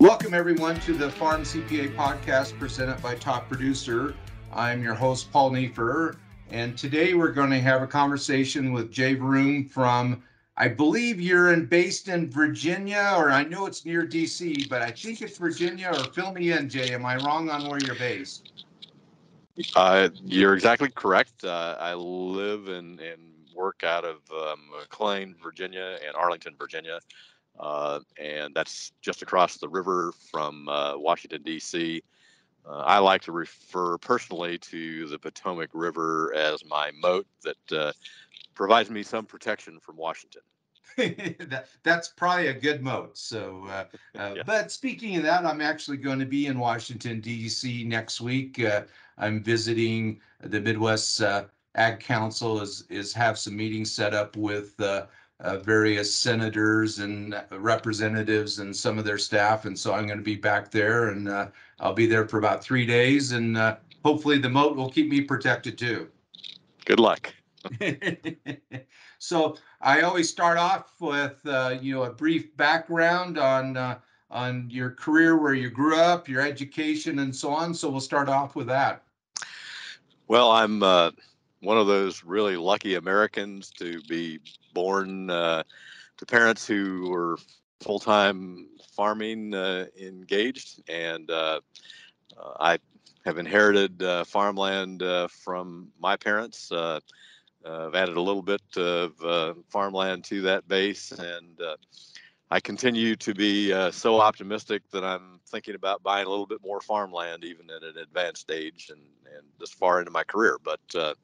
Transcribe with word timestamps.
Welcome, 0.00 0.34
everyone, 0.34 0.80
to 0.80 0.92
the 0.92 1.10
Farm 1.10 1.42
CPA 1.42 1.94
podcast 1.94 2.58
presented 2.58 3.02
by 3.02 3.16
Top 3.16 3.48
Producer. 3.48 4.14
I'm 4.52 4.82
your 4.82 4.94
host, 4.94 5.30
Paul 5.30 5.50
Neiffer, 5.50 6.16
and 6.50 6.78
today 6.78 7.14
we're 7.14 7.32
going 7.32 7.50
to 7.50 7.60
have 7.60 7.82
a 7.82 7.86
conversation 7.86 8.72
with 8.72 8.90
Jay 8.90 9.14
Vroom 9.14 9.66
from, 9.66 10.22
I 10.56 10.68
believe 10.68 11.20
you're 11.20 11.52
in, 11.52 11.66
based 11.66 12.08
in 12.08 12.30
Virginia, 12.30 13.14
or 13.16 13.30
I 13.30 13.44
know 13.44 13.66
it's 13.66 13.84
near 13.84 14.06
DC, 14.06 14.68
but 14.68 14.82
I 14.82 14.90
think 14.90 15.20
it's 15.20 15.36
Virginia, 15.36 15.90
or 15.92 16.04
fill 16.12 16.32
me 16.32 16.52
in, 16.52 16.68
Jay. 16.68 16.94
Am 16.94 17.04
I 17.04 17.16
wrong 17.16 17.50
on 17.50 17.68
where 17.68 17.80
you're 17.80 17.94
based? 17.96 18.49
Uh, 19.74 20.08
you're 20.24 20.54
exactly 20.54 20.90
correct. 20.90 21.44
Uh, 21.44 21.76
I 21.78 21.94
live 21.94 22.68
and, 22.68 23.00
and 23.00 23.20
work 23.54 23.82
out 23.84 24.04
of 24.04 24.16
um, 24.30 24.60
McLean, 24.80 25.34
Virginia, 25.42 25.98
and 26.06 26.16
Arlington, 26.16 26.54
Virginia. 26.58 27.00
Uh, 27.58 28.00
and 28.18 28.54
that's 28.54 28.92
just 29.02 29.22
across 29.22 29.58
the 29.58 29.68
river 29.68 30.12
from 30.30 30.68
uh, 30.68 30.96
Washington, 30.96 31.42
D.C. 31.42 32.02
Uh, 32.66 32.78
I 32.78 32.98
like 32.98 33.22
to 33.22 33.32
refer 33.32 33.98
personally 33.98 34.58
to 34.58 35.06
the 35.08 35.18
Potomac 35.18 35.70
River 35.72 36.32
as 36.34 36.64
my 36.64 36.90
moat 36.92 37.26
that 37.42 37.72
uh, 37.72 37.92
provides 38.54 38.90
me 38.90 39.02
some 39.02 39.26
protection 39.26 39.78
from 39.80 39.96
Washington. 39.96 40.42
that, 40.96 41.68
that's 41.82 42.08
probably 42.08 42.48
a 42.48 42.54
good 42.54 42.82
moat. 42.82 43.16
So, 43.16 43.64
uh, 43.68 43.84
uh, 44.18 44.34
Yeah. 44.36 44.42
but 44.44 44.72
speaking 44.72 45.16
of 45.16 45.22
that, 45.22 45.46
I'm 45.46 45.60
actually 45.60 45.98
going 45.98 46.18
to 46.18 46.26
be 46.26 46.46
in 46.46 46.58
Washington, 46.58 47.20
D.C. 47.20 47.84
next 47.84 48.20
week. 48.20 48.62
Uh, 48.62 48.82
I'm 49.20 49.42
visiting 49.42 50.20
the 50.42 50.60
Midwest 50.60 51.20
uh, 51.22 51.44
Ag 51.76 52.00
Council 52.00 52.60
is 52.60 52.84
is 52.90 53.12
have 53.12 53.38
some 53.38 53.56
meetings 53.56 53.92
set 53.92 54.14
up 54.14 54.36
with 54.36 54.80
uh, 54.80 55.06
uh, 55.40 55.58
various 55.58 56.12
senators 56.12 56.98
and 56.98 57.40
representatives 57.50 58.58
and 58.58 58.74
some 58.74 58.98
of 58.98 59.04
their 59.04 59.18
staff, 59.18 59.66
and 59.66 59.78
so 59.78 59.94
I'm 59.94 60.06
going 60.06 60.18
to 60.18 60.24
be 60.24 60.36
back 60.36 60.70
there, 60.70 61.08
and 61.10 61.28
uh, 61.28 61.48
I'll 61.78 61.94
be 61.94 62.06
there 62.06 62.26
for 62.26 62.38
about 62.38 62.64
three 62.64 62.84
days, 62.86 63.32
and 63.32 63.56
uh, 63.56 63.76
hopefully 64.04 64.38
the 64.38 64.50
moat 64.50 64.74
will 64.74 64.90
keep 64.90 65.08
me 65.08 65.20
protected 65.20 65.78
too. 65.78 66.08
Good 66.86 67.00
luck. 67.00 67.32
so 69.18 69.56
I 69.80 70.00
always 70.00 70.28
start 70.30 70.58
off 70.58 70.94
with 70.98 71.38
uh, 71.46 71.78
you 71.80 71.94
know 71.94 72.02
a 72.04 72.10
brief 72.10 72.56
background 72.56 73.38
on 73.38 73.76
uh, 73.76 73.98
on 74.30 74.68
your 74.70 74.90
career, 74.90 75.36
where 75.36 75.54
you 75.54 75.70
grew 75.70 75.96
up, 75.96 76.28
your 76.28 76.40
education, 76.40 77.20
and 77.20 77.34
so 77.34 77.50
on. 77.50 77.74
So 77.74 77.90
we'll 77.90 78.00
start 78.00 78.28
off 78.28 78.56
with 78.56 78.66
that. 78.68 79.04
Well, 80.30 80.52
I'm 80.52 80.80
uh, 80.84 81.10
one 81.58 81.76
of 81.76 81.88
those 81.88 82.22
really 82.22 82.56
lucky 82.56 82.94
Americans 82.94 83.68
to 83.80 84.00
be 84.02 84.38
born 84.72 85.28
uh, 85.28 85.64
to 86.18 86.24
parents 86.24 86.64
who 86.68 87.10
were 87.10 87.36
full 87.80 87.98
time 87.98 88.68
farming 88.94 89.54
uh, 89.56 89.86
engaged, 90.00 90.88
and 90.88 91.28
uh, 91.32 91.58
uh, 92.40 92.52
I 92.60 92.78
have 93.24 93.38
inherited 93.38 94.04
uh, 94.04 94.22
farmland 94.22 95.02
from 95.30 95.88
my 95.98 96.14
parents. 96.14 96.70
I've 96.70 97.02
added 97.96 98.16
a 98.16 98.22
little 98.22 98.42
bit 98.42 98.62
of 98.76 99.56
farmland 99.68 100.22
to 100.26 100.42
that 100.42 100.68
base, 100.68 101.10
and 101.10 101.60
I 102.50 102.58
continue 102.58 103.14
to 103.16 103.32
be 103.32 103.72
uh, 103.72 103.92
so 103.92 104.20
optimistic 104.20 104.82
that 104.90 105.04
I'm 105.04 105.40
thinking 105.46 105.76
about 105.76 106.02
buying 106.02 106.26
a 106.26 106.30
little 106.30 106.46
bit 106.46 106.60
more 106.64 106.80
farmland, 106.80 107.44
even 107.44 107.70
at 107.70 107.82
an 107.82 107.96
advanced 107.98 108.50
age 108.50 108.90
and, 108.90 109.00
and 109.32 109.46
this 109.60 109.70
far 109.70 110.00
into 110.00 110.10
my 110.10 110.24
career. 110.24 110.58
But 110.62 110.80
uh, 110.94 111.14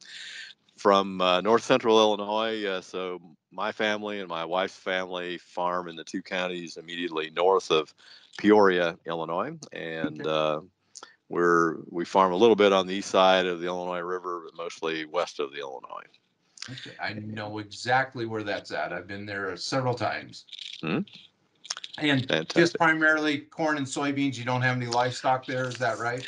from 0.77 1.20
uh, 1.20 1.41
north 1.41 1.64
central 1.64 1.98
Illinois, 1.98 2.64
uh, 2.66 2.80
so 2.80 3.20
my 3.50 3.72
family 3.72 4.20
and 4.20 4.28
my 4.28 4.44
wife's 4.44 4.76
family 4.76 5.38
farm 5.38 5.88
in 5.88 5.97
the 5.97 6.04
two 6.04 6.22
counties 6.22 6.76
immediately 6.76 7.31
north 7.34 7.72
of 7.72 7.93
Peoria, 8.38 8.97
Illinois, 9.04 9.56
and 9.72 10.25
uh, 10.26 10.60
we're 11.28 11.78
we 11.91 12.04
farm 12.04 12.32
a 12.32 12.37
little 12.37 12.54
bit 12.54 12.72
on 12.72 12.87
the 12.87 12.94
east 12.94 13.10
side 13.10 13.47
of 13.47 13.60
the 13.60 13.66
Illinois 13.66 14.00
River, 14.00 14.43
but 14.44 14.56
mostly 14.56 15.06
west 15.06 15.41
of 15.41 15.50
the 15.50 15.58
Illinois. 15.58 16.04
Okay, 16.71 16.97
I 17.00 17.12
know 17.15 17.59
exactly 17.59 18.27
where 18.27 18.43
that's 18.43 18.72
at. 18.72 18.93
I've 18.93 19.06
been 19.06 19.27
there 19.27 19.56
several 19.56 19.94
times. 19.94 20.47
Hmm. 20.81 21.00
And 21.99 22.28
Fantastic. 22.28 22.56
just 22.56 22.77
primarily 22.77 23.38
corn 23.38 23.78
and 23.78 23.87
soybeans. 23.87 24.37
You 24.37 24.44
don't 24.44 24.62
have 24.62 24.76
any 24.76 24.87
livestock 24.87 25.47
there, 25.47 25.69
is 25.69 25.76
that 25.76 25.99
right? 25.99 26.26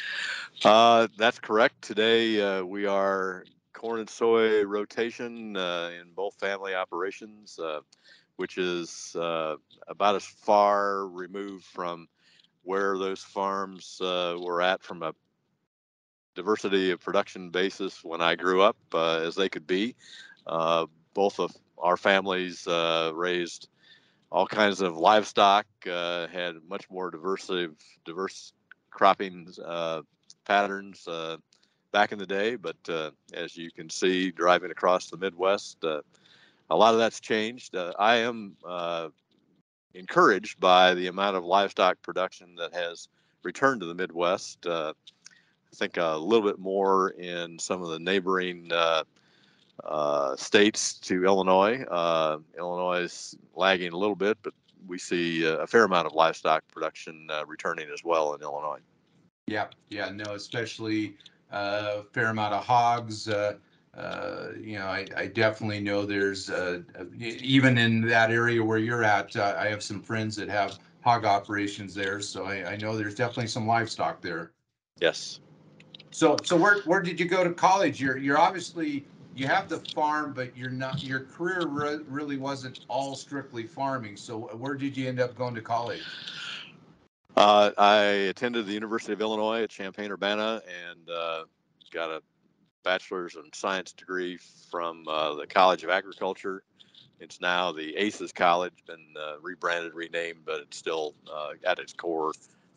Uh, 0.65 1.09
that's 1.17 1.39
correct. 1.39 1.83
Today 1.83 2.41
uh, 2.41 2.65
we 2.65 2.87
are 2.87 3.45
corn 3.75 4.01
and 4.01 4.11
soy 4.11 4.65
rotation 4.65 5.57
uh, 5.57 5.91
in 6.01 6.13
both 6.15 6.35
family 6.35 6.75
operations, 6.75 7.59
uh, 7.59 7.81
which 8.37 8.59
is 8.59 9.15
uh, 9.17 9.57
about 9.89 10.17
as 10.17 10.25
far 10.25 11.07
removed 11.07 11.65
from 11.65 12.09
where 12.63 12.99
those 12.99 13.23
farms 13.23 14.01
uh, 14.01 14.37
were 14.41 14.63
at 14.63 14.83
from 14.83 15.03
a 15.03 15.13
diversity 16.35 16.93
of 16.93 17.01
production 17.01 17.51
basis 17.51 18.05
when 18.05 18.21
I 18.21 18.37
grew 18.37 18.63
up 18.63 18.77
uh, 18.95 19.19
as 19.19 19.35
they 19.35 19.49
could 19.49 19.67
be. 19.67 19.95
Uh, 20.49 20.87
both 21.15 21.39
of 21.39 21.55
our 21.79 21.97
families 21.97 22.67
uh, 22.67 23.13
raised 23.15 23.69
all 24.31 24.47
kinds 24.47 24.81
of 24.81 24.97
livestock, 24.97 25.67
uh, 25.91 26.27
had 26.29 26.57
much 26.69 26.89
more 26.91 27.11
diversive, 27.11 27.75
diverse 28.05 28.53
cropping 28.91 29.49
patterns 30.45 31.09
back 31.93 32.13
in 32.13 32.19
the 32.19 32.27
day. 32.27 32.57
But 32.57 32.77
as 33.33 33.57
you 33.57 33.71
can 33.71 33.89
see, 33.89 34.31
driving 34.31 34.71
across 34.71 35.09
the 35.09 35.17
Midwest, 35.17 35.83
a 35.85 36.03
lot 36.77 36.93
of 36.93 37.01
that's 37.01 37.21
changed. 37.21 37.77
I 37.77 38.17
am 38.17 38.57
encouraged 39.95 40.61
by 40.61 40.95
the 40.95 41.07
amount 41.09 41.37
of 41.37 41.45
livestock 41.45 42.01
production 42.03 42.55
that 42.57 42.75
has 42.75 43.09
returned 43.43 43.81
to 43.81 43.87
the 43.87 43.95
Midwest. 43.95 44.67
Uh, 44.67 44.93
I 45.73 45.77
think 45.77 45.97
a 45.97 46.17
little 46.17 46.47
bit 46.47 46.59
more 46.59 47.11
in 47.11 47.59
some 47.59 47.83
of 47.83 47.91
the 47.91 47.99
neighboring 47.99 48.71
uh, 48.73 49.05
uh, 49.85 50.37
states 50.37 50.95
to 50.95 51.25
Illinois. 51.25 51.83
Uh, 51.85 52.39
Illinois 52.57 53.03
is 53.03 53.37
lagging 53.55 53.93
a 53.93 53.97
little 53.97 54.17
bit, 54.17 54.39
but 54.43 54.55
we 54.87 54.99
see 54.99 55.47
uh, 55.47 55.59
a 55.59 55.67
fair 55.67 55.85
amount 55.85 56.07
of 56.07 56.15
livestock 56.15 56.63
production 56.69 57.29
uh, 57.31 57.45
returning 57.47 57.89
as 57.93 58.03
well 58.05 58.35
in 58.35 58.43
Illinois. 58.43 58.81
Yeah, 59.47 59.69
yeah, 59.89 60.11
no, 60.11 60.35
especially 60.35 61.17
uh, 61.53 62.01
a 62.01 62.03
fair 62.13 62.29
amount 62.29 62.55
of 62.55 62.65
hogs. 62.65 63.29
Uh, 63.29 63.55
uh, 63.97 64.49
you 64.61 64.79
know, 64.79 64.87
I, 64.87 65.07
I 65.17 65.27
definitely 65.27 65.81
know 65.81 66.05
there's 66.05 66.51
uh, 66.51 66.81
uh, 66.99 67.05
even 67.19 67.79
in 67.79 68.01
that 68.03 68.31
area 68.31 68.63
where 68.63 68.79
you're 68.79 69.03
at. 69.03 69.35
Uh, 69.35 69.57
I 69.59 69.69
have 69.69 69.83
some 69.83 70.01
friends 70.01 70.37
that 70.37 70.49
have 70.49 70.79
hog 71.01 71.25
operations 71.25 71.95
there, 71.95 72.21
so 72.21 72.45
I, 72.45 72.73
I 72.73 72.77
know 72.77 72.97
there's 72.97 73.15
definitely 73.15 73.49
some 73.49 73.67
livestock 73.67 74.21
there. 74.21 74.53
Yes. 75.01 75.41
So, 76.11 76.37
so 76.45 76.57
where 76.57 76.81
where 76.83 77.01
did 77.01 77.19
you 77.19 77.27
go 77.27 77.43
to 77.43 77.53
college? 77.53 78.01
You're 78.01 78.19
you're 78.19 78.39
obviously 78.39 79.05
you 79.39 79.47
have 79.47 79.69
the 79.69 79.79
farm, 79.95 80.33
but 80.33 80.57
you're 80.57 80.69
not. 80.69 81.03
Your 81.03 81.21
career 81.21 81.67
re- 81.67 82.01
really 82.09 82.37
wasn't 82.37 82.81
all 82.89 83.15
strictly 83.15 83.63
farming. 83.63 84.17
So, 84.17 84.41
where 84.57 84.75
did 84.75 84.97
you 84.97 85.09
end 85.09 85.21
up 85.21 85.37
going 85.37 85.55
to 85.55 85.63
college? 85.63 86.03
Uh, 87.37 87.71
I 87.79 88.01
attended 88.03 88.67
the 88.67 88.73
University 88.73 89.13
of 89.13 89.21
Illinois 89.21 89.63
at 89.63 89.71
Champaign 89.71 90.11
Urbana 90.11 90.61
and 90.67 91.09
uh, 91.09 91.45
got 91.93 92.11
a 92.11 92.21
bachelor's 92.83 93.37
in 93.37 93.45
science 93.55 93.93
degree 93.93 94.39
from 94.71 95.07
uh, 95.07 95.35
the 95.35 95.47
College 95.47 95.85
of 95.85 95.91
Agriculture. 95.91 96.65
It's 97.21 97.41
now 97.41 97.71
the 97.71 97.97
ACES 97.97 98.33
College, 98.33 98.73
been 98.87 99.15
uh, 99.17 99.39
rebranded, 99.41 99.95
renamed, 99.95 100.41
but 100.45 100.61
it's 100.63 100.77
still 100.77 101.15
uh, 101.33 101.51
at 101.65 101.79
its 101.79 101.93
core 101.93 102.33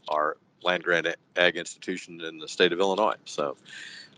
our 0.10 0.38
land 0.62 0.84
grant 0.84 1.08
ag 1.38 1.58
institution 1.58 2.22
in 2.22 2.38
the 2.38 2.48
state 2.48 2.72
of 2.72 2.80
Illinois. 2.80 3.16
So, 3.26 3.58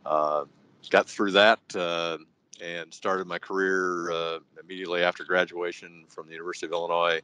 uh, 0.05 0.43
got 0.89 1.07
through 1.07 1.31
that 1.31 1.59
uh, 1.75 2.17
and 2.63 2.93
started 2.93 3.27
my 3.27 3.37
career 3.37 4.11
uh, 4.11 4.39
immediately 4.61 5.03
after 5.03 5.23
graduation 5.23 6.05
from 6.07 6.27
the 6.27 6.33
University 6.33 6.65
of 6.65 6.71
Illinois 6.71 7.21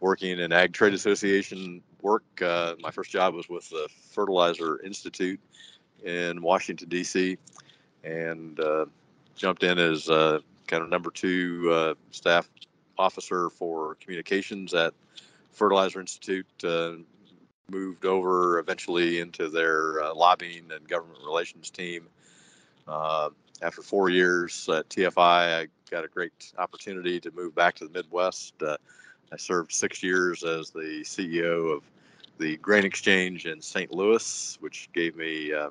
working 0.00 0.38
in 0.38 0.52
ag 0.52 0.72
trade 0.72 0.94
association 0.94 1.82
work. 2.02 2.24
Uh, 2.40 2.74
my 2.80 2.90
first 2.90 3.10
job 3.10 3.34
was 3.34 3.48
with 3.48 3.68
the 3.70 3.88
Fertilizer 4.10 4.80
Institute 4.84 5.40
in 6.04 6.40
Washington 6.40 6.88
D.C. 6.88 7.36
and 8.04 8.58
uh, 8.60 8.86
jumped 9.34 9.64
in 9.64 9.78
as 9.78 10.08
uh, 10.08 10.38
kind 10.66 10.82
of 10.82 10.88
number 10.88 11.10
two 11.10 11.68
uh, 11.72 11.94
staff 12.10 12.48
officer 12.96 13.50
for 13.50 13.96
communications 13.96 14.72
at 14.72 14.94
Fertilizer 15.52 16.00
Institute. 16.00 16.46
Uh, 16.64 16.92
moved 17.70 18.06
over 18.06 18.58
eventually 18.60 19.20
into 19.20 19.50
their 19.50 20.02
lobbying 20.14 20.64
and 20.72 20.88
government 20.88 21.18
relations 21.22 21.68
team. 21.68 22.08
Uh, 22.88 23.28
after 23.62 23.82
four 23.82 24.08
years 24.08 24.68
at 24.68 24.88
TFI, 24.88 25.62
I 25.62 25.66
got 25.90 26.04
a 26.04 26.08
great 26.08 26.52
opportunity 26.58 27.20
to 27.20 27.30
move 27.32 27.54
back 27.54 27.74
to 27.76 27.84
the 27.84 27.90
Midwest. 27.90 28.54
Uh, 28.62 28.76
I 29.32 29.36
served 29.36 29.72
six 29.72 30.02
years 30.02 30.44
as 30.44 30.70
the 30.70 31.02
CEO 31.04 31.74
of 31.74 31.82
the 32.38 32.56
Grain 32.58 32.84
Exchange 32.84 33.46
in 33.46 33.60
St. 33.60 33.92
Louis, 33.92 34.56
which 34.60 34.88
gave 34.92 35.16
me 35.16 35.52
uh, 35.52 35.70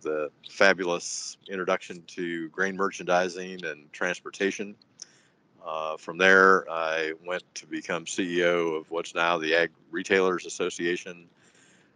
the 0.00 0.30
fabulous 0.48 1.36
introduction 1.48 2.02
to 2.06 2.48
grain 2.48 2.76
merchandising 2.76 3.64
and 3.64 3.92
transportation. 3.92 4.74
Uh, 5.64 5.96
from 5.96 6.16
there, 6.16 6.70
I 6.70 7.12
went 7.26 7.42
to 7.56 7.66
become 7.66 8.04
CEO 8.04 8.78
of 8.78 8.90
what's 8.90 9.14
now 9.14 9.36
the 9.36 9.54
Ag 9.54 9.70
Retailers 9.90 10.46
Association. 10.46 11.26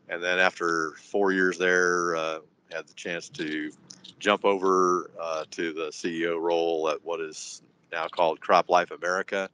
And 0.08 0.23
then 0.23 0.41
after 0.41 0.93
four 0.96 1.32
years 1.32 1.56
there, 1.56 2.17
uh, 2.17 2.38
had 2.72 2.87
the 2.87 2.94
chance 2.94 3.28
to 3.31 3.70
jump 4.19 4.44
over 4.44 5.11
uh, 5.20 5.44
to 5.50 5.72
the 5.72 5.88
CEO 5.88 6.40
role 6.40 6.88
at 6.88 7.05
what 7.05 7.20
is 7.20 7.62
now 7.93 8.06
called 8.06 8.40
Crop 8.40 8.69
Life 8.69 8.90
America. 8.90 9.49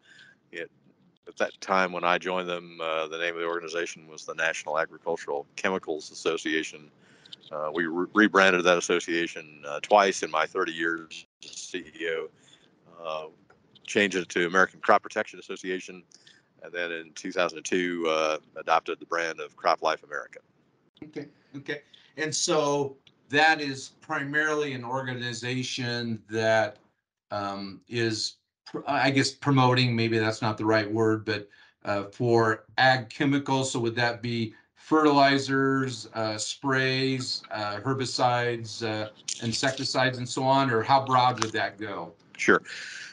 It, 0.52 0.70
at 1.28 1.36
that 1.38 1.60
time 1.60 1.92
when 1.92 2.04
I 2.04 2.18
joined 2.18 2.48
them, 2.48 2.78
uh, 2.80 3.08
the 3.08 3.18
name 3.18 3.34
of 3.34 3.40
the 3.40 3.46
organization 3.46 4.06
was 4.08 4.24
the 4.24 4.34
National 4.34 4.78
Agricultural 4.78 5.46
Chemicals 5.56 6.10
Association. 6.10 6.90
Uh, 7.50 7.70
we 7.72 7.86
re- 7.86 8.06
rebranded 8.14 8.64
that 8.64 8.78
association 8.78 9.62
uh, 9.66 9.80
twice 9.80 10.22
in 10.22 10.30
my 10.30 10.46
30 10.46 10.72
years 10.72 11.26
as 11.44 11.50
CEO. 11.50 12.28
Uh, 13.02 13.26
changed 13.86 14.16
it 14.16 14.28
to 14.28 14.46
American 14.46 14.80
Crop 14.80 15.02
Protection 15.02 15.38
Association, 15.38 16.02
and 16.62 16.72
then 16.72 16.90
in 16.90 17.12
2002 17.14 18.06
uh, 18.08 18.38
adopted 18.56 18.98
the 18.98 19.06
brand 19.06 19.40
of 19.40 19.56
Crop 19.56 19.82
Life 19.82 20.02
America. 20.02 20.40
Okay, 21.04 21.26
okay. 21.56 21.82
And 22.16 22.34
so 22.34 22.96
that 23.28 23.61
is 23.61 23.90
primarily 24.00 24.73
an 24.73 24.84
organization 24.84 26.23
that 26.31 26.78
um, 27.31 27.81
is, 27.88 28.37
I 28.87 29.11
guess, 29.11 29.31
promoting, 29.31 29.96
maybe 29.96 30.19
that's 30.19 30.43
not 30.43 30.58
the 30.58 30.64
right 30.64 30.90
word, 30.90 31.25
but 31.25 31.49
uh, 31.84 32.05
for 32.05 32.64
ag 32.78 33.08
chemicals. 33.08 33.73
So 33.73 33.81
would 33.81 33.96
that 33.96 34.23
be 34.23 34.55
fertilizers, 34.75 36.08
uh, 36.14 36.38
sprays, 36.38 37.43
uh, 37.50 37.81
herbicides, 37.81 38.87
uh, 38.87 39.11
insecticides, 39.43 40.19
and 40.19 40.28
so 40.28 40.44
on? 40.44 40.70
Or 40.70 40.82
how 40.82 41.05
broad 41.05 41.43
would 41.43 41.52
that 41.52 41.78
go? 41.78 42.12
Sure. 42.37 42.62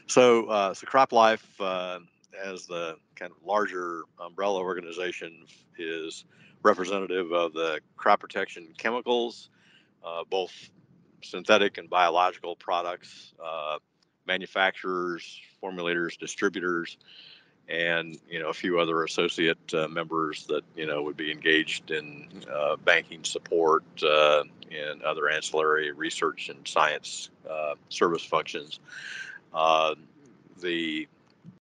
So, 0.08 0.46
uh, 0.48 0.74
so 0.74 0.86
Crop 0.86 1.12
Life, 1.12 1.60
uh, 1.60 2.00
as 2.44 2.66
the 2.66 2.98
kind 3.16 3.32
of 3.32 3.38
larger 3.46 4.02
umbrella 4.20 4.60
organization, 4.60 5.46
is 5.78 6.26
representative 6.62 7.32
of 7.32 7.54
the 7.54 7.80
crop 7.98 8.20
protection 8.20 8.68
chemicals, 8.78 9.50
both 10.30 10.52
synthetic 11.24 11.78
and 11.78 11.90
biological 11.90 12.56
products, 12.56 13.34
uh, 13.44 13.78
manufacturers, 14.28 15.42
formulators, 15.62 16.18
distributors, 16.18 16.98
and 17.70 18.18
you 18.30 18.40
know 18.40 18.50
a 18.50 18.54
few 18.54 18.80
other 18.80 19.04
associate 19.04 19.74
uh, 19.74 19.88
members 19.88 20.46
that 20.48 20.64
you 20.76 20.86
know 20.86 21.02
would 21.02 21.18
be 21.18 21.32
engaged 21.32 21.92
in 21.92 22.28
uh, 22.54 22.76
banking 22.78 23.24
support 23.24 23.84
uh, 24.04 24.44
and 24.72 25.02
other 25.04 25.30
ancillary 25.30 25.92
research 25.92 26.50
and 26.50 26.68
science 26.68 27.30
uh, 27.50 27.76
service 27.90 28.24
functions. 28.24 28.80
Uh, 29.54 29.96
the 30.62 31.08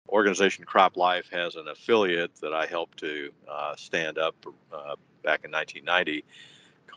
organization 0.09 0.65
Crop 0.65 0.97
Life 0.97 1.29
has 1.31 1.55
an 1.55 1.67
affiliate 1.67 2.35
that 2.41 2.53
I 2.53 2.65
helped 2.65 2.99
to 2.99 3.31
uh, 3.49 3.75
stand 3.75 4.17
up 4.17 4.35
uh, 4.73 4.95
back 5.23 5.43
in 5.43 5.51
1990 5.51 6.23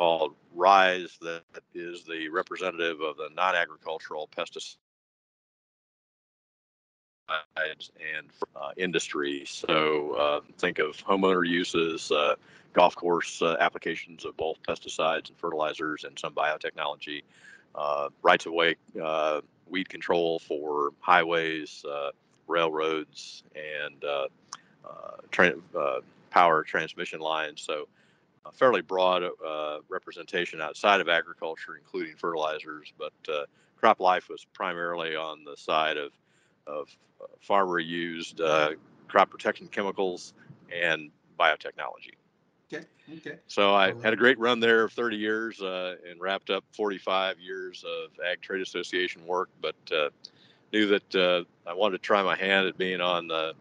called 0.00 0.35
RISE, 0.55 1.19
that 1.20 1.43
is 1.75 2.05
the 2.05 2.31
representative 2.31 3.02
of 3.02 3.19
the 3.19 3.29
non 3.37 3.55
agricultural 3.55 4.31
pesticides 4.35 4.79
and 7.29 8.31
uh, 8.56 8.70
industry. 8.79 9.43
So 9.44 10.12
uh, 10.12 10.41
think 10.56 10.79
of 10.79 10.97
homeowner 11.05 11.47
uses, 11.47 12.11
uh, 12.11 12.37
golf 12.73 12.97
course 12.97 13.43
uh, 13.43 13.58
applications 13.61 14.25
of 14.25 14.38
both 14.38 14.56
pesticides 14.67 15.29
and 15.29 15.37
fertilizers 15.37 16.05
and 16.05 16.19
some 16.19 16.32
biotechnology, 16.35 17.23
uh, 17.75 18.08
rights 18.23 18.47
of 18.47 18.55
way 18.55 18.76
uh, 19.05 19.43
weed 19.69 19.91
control 19.91 20.38
for 20.38 20.93
highways, 21.00 21.85
railroads, 22.49 23.43
and 23.55 24.02
tra- 25.31 25.52
power 26.31 26.62
transmission 26.62 27.20
lines. 27.20 27.61
So, 27.61 27.87
a 28.46 28.52
fairly 28.52 28.81
broad 28.81 29.22
uh, 29.22 29.78
representation 29.88 30.60
outside 30.60 31.00
of 31.00 31.08
agriculture, 31.08 31.76
including 31.76 32.16
fertilizers. 32.16 32.92
But 32.98 33.12
uh, 33.28 33.44
Crop 33.76 34.00
Life 34.00 34.28
was 34.28 34.44
primarily 34.52 35.16
on 35.16 35.44
the 35.44 35.56
side 35.56 35.96
of 35.96 36.12
of 36.66 36.88
uh, 37.20 37.26
farmer 37.40 37.78
used 37.78 38.40
uh, 38.40 38.70
crop 39.08 39.31
protection 39.31 39.69
chemicals 39.69 40.34
and 40.72 41.10
biotechnology. 41.38 42.14
Okay, 42.72 42.84
okay. 43.16 43.38
So 43.48 43.75
I 43.75 43.94
had 44.02 44.12
a 44.12 44.16
great 44.16 44.38
run 44.38 44.60
there 44.60 44.84
of 44.84 44.92
30 44.92 45.16
years 45.16 45.60
uh, 45.60 45.96
and 46.08 46.20
wrapped 46.20 46.50
up 46.50 46.64
45 46.72 47.40
years 47.40 47.84
of 47.84 48.10
Ag 48.25 48.40
Trade 48.40 48.62
Association 48.62 49.26
work, 49.26 49.48
but 49.60 49.75
uh, 49.92 50.10
knew 50.72 50.87
that 50.87 51.14
uh, 51.14 51.42
I 51.69 51.75
wanted 51.75 51.98
to 51.98 52.02
try 52.02 52.22
my 52.22 52.37
hand 52.37 52.69
at 52.69 52.78
being 52.78 53.00
on 53.00 53.26
the 53.26 53.54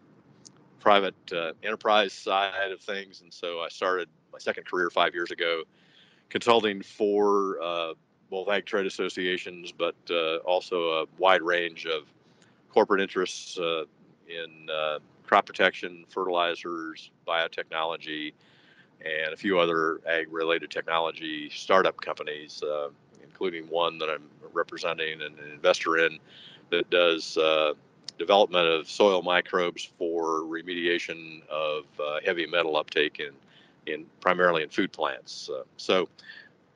private 0.78 1.14
uh, 1.32 1.52
enterprise 1.62 2.12
side 2.12 2.70
of 2.70 2.80
things. 2.80 3.22
And 3.22 3.32
so 3.32 3.60
I 3.60 3.68
started 3.68 4.08
my 4.32 4.38
second 4.38 4.66
career 4.66 4.90
five 4.90 5.14
years 5.14 5.30
ago, 5.30 5.62
consulting 6.28 6.82
for 6.82 7.60
uh, 7.62 7.94
both 8.30 8.48
Ag 8.48 8.64
Trade 8.64 8.86
Associations, 8.86 9.72
but 9.72 9.96
uh, 10.10 10.36
also 10.38 11.02
a 11.02 11.06
wide 11.18 11.42
range 11.42 11.86
of 11.86 12.04
corporate 12.68 13.00
interests 13.00 13.58
uh, 13.58 13.84
in 14.28 14.68
uh, 14.70 14.98
crop 15.24 15.46
protection, 15.46 16.04
fertilizers, 16.08 17.10
biotechnology, 17.26 18.32
and 19.04 19.32
a 19.32 19.36
few 19.36 19.58
other 19.58 20.00
ag 20.06 20.26
related 20.30 20.70
technology 20.70 21.50
startup 21.50 22.00
companies, 22.00 22.62
uh, 22.62 22.88
including 23.22 23.64
one 23.68 23.98
that 23.98 24.08
I'm 24.08 24.24
representing 24.52 25.22
and 25.22 25.38
an 25.38 25.50
investor 25.52 25.98
in 25.98 26.18
that 26.70 26.88
does 26.90 27.36
uh, 27.36 27.72
development 28.18 28.66
of 28.66 28.88
soil 28.88 29.22
microbes 29.22 29.88
for 29.98 30.40
remediation 30.42 31.46
of 31.48 31.84
uh, 31.98 32.18
heavy 32.24 32.46
metal 32.46 32.76
uptake 32.76 33.18
in, 33.18 33.32
in 33.86 34.06
primarily 34.20 34.62
in 34.62 34.68
food 34.68 34.92
plants. 34.92 35.50
Uh, 35.52 35.62
so 35.76 36.08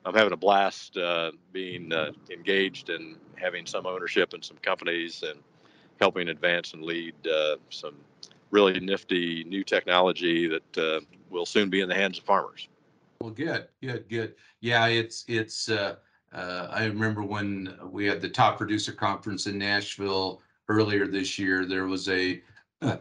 I'm 0.04 0.14
having 0.14 0.32
a 0.32 0.36
blast 0.36 0.96
uh, 0.96 1.32
being 1.52 1.92
uh, 1.92 2.12
engaged 2.30 2.90
and 2.90 3.16
having 3.36 3.66
some 3.66 3.86
ownership 3.86 4.34
in 4.34 4.42
some 4.42 4.58
companies 4.58 5.22
and 5.22 5.40
helping 6.00 6.28
advance 6.28 6.74
and 6.74 6.82
lead 6.82 7.14
some 7.70 7.94
really 8.50 8.78
nifty 8.80 9.44
new 9.44 9.64
technology 9.64 10.48
that 10.48 11.02
will 11.30 11.46
soon 11.46 11.70
be 11.70 11.80
in 11.80 11.88
the 11.88 11.94
hands 11.94 12.18
of 12.18 12.24
farmers. 12.24 12.68
Well, 13.20 13.30
good, 13.30 13.68
good, 13.82 14.08
good. 14.08 14.34
Yeah, 14.60 14.86
it's, 14.86 15.24
it's, 15.28 15.68
uh, 15.68 15.96
uh, 16.32 16.68
I 16.70 16.84
remember 16.84 17.22
when 17.22 17.74
we 17.90 18.06
had 18.06 18.20
the 18.20 18.28
top 18.28 18.58
producer 18.58 18.92
conference 18.92 19.46
in 19.46 19.56
Nashville 19.58 20.42
earlier 20.68 21.06
this 21.06 21.38
year, 21.38 21.64
there 21.64 21.86
was 21.86 22.08
a, 22.08 22.42
a 22.82 22.98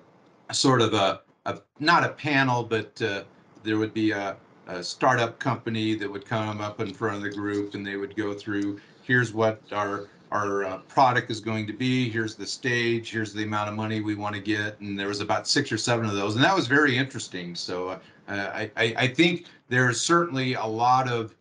sort 0.52 0.82
of 0.82 0.94
a, 0.94 1.22
a, 1.46 1.60
not 1.80 2.04
a 2.04 2.10
panel, 2.10 2.64
but, 2.64 3.02
uh, 3.02 3.24
there 3.64 3.78
would 3.78 3.94
be 3.94 4.12
a, 4.12 4.36
a 4.68 4.84
startup 4.84 5.40
company 5.40 5.96
that 5.96 6.12
would 6.12 6.26
come 6.26 6.62
up 6.62 6.80
in 6.80 6.94
front 6.94 7.18
of 7.18 7.22
the 7.22 7.30
group 7.30 7.74
and 7.74 7.86
they 7.86 7.96
would 7.96 8.16
go 8.16 8.34
through, 8.34 8.80
here's 9.04 9.34
what 9.34 9.62
our, 9.72 10.08
our 10.32 10.66
uh, 10.66 10.78
product 10.80 11.32
is 11.32 11.40
going 11.40 11.68
to 11.68 11.74
be, 11.74 12.10
here's 12.10 12.36
the 12.36 12.46
stage, 12.46 13.12
here's 13.12 13.34
the 13.34 13.44
amount 13.44 13.70
of 13.70 13.76
money 13.76 14.02
we 14.02 14.16
want 14.16 14.36
to 14.36 14.42
get. 14.42 14.80
And 14.80 15.00
there 15.00 15.08
was 15.08 15.22
about 15.22 15.48
six 15.48 15.72
or 15.72 15.78
seven 15.78 16.06
of 16.06 16.14
those, 16.14 16.36
and 16.36 16.44
that 16.44 16.56
was 16.56 16.68
very 16.68 16.98
interesting. 16.98 17.56
So 17.56 17.90
uh, 17.90 18.00
I, 18.28 18.72
I, 18.76 18.94
I 18.98 19.08
think 19.08 19.46
there's 19.70 20.00
certainly 20.00 20.54
a 20.54 20.66
lot 20.66 21.10
of 21.10 21.36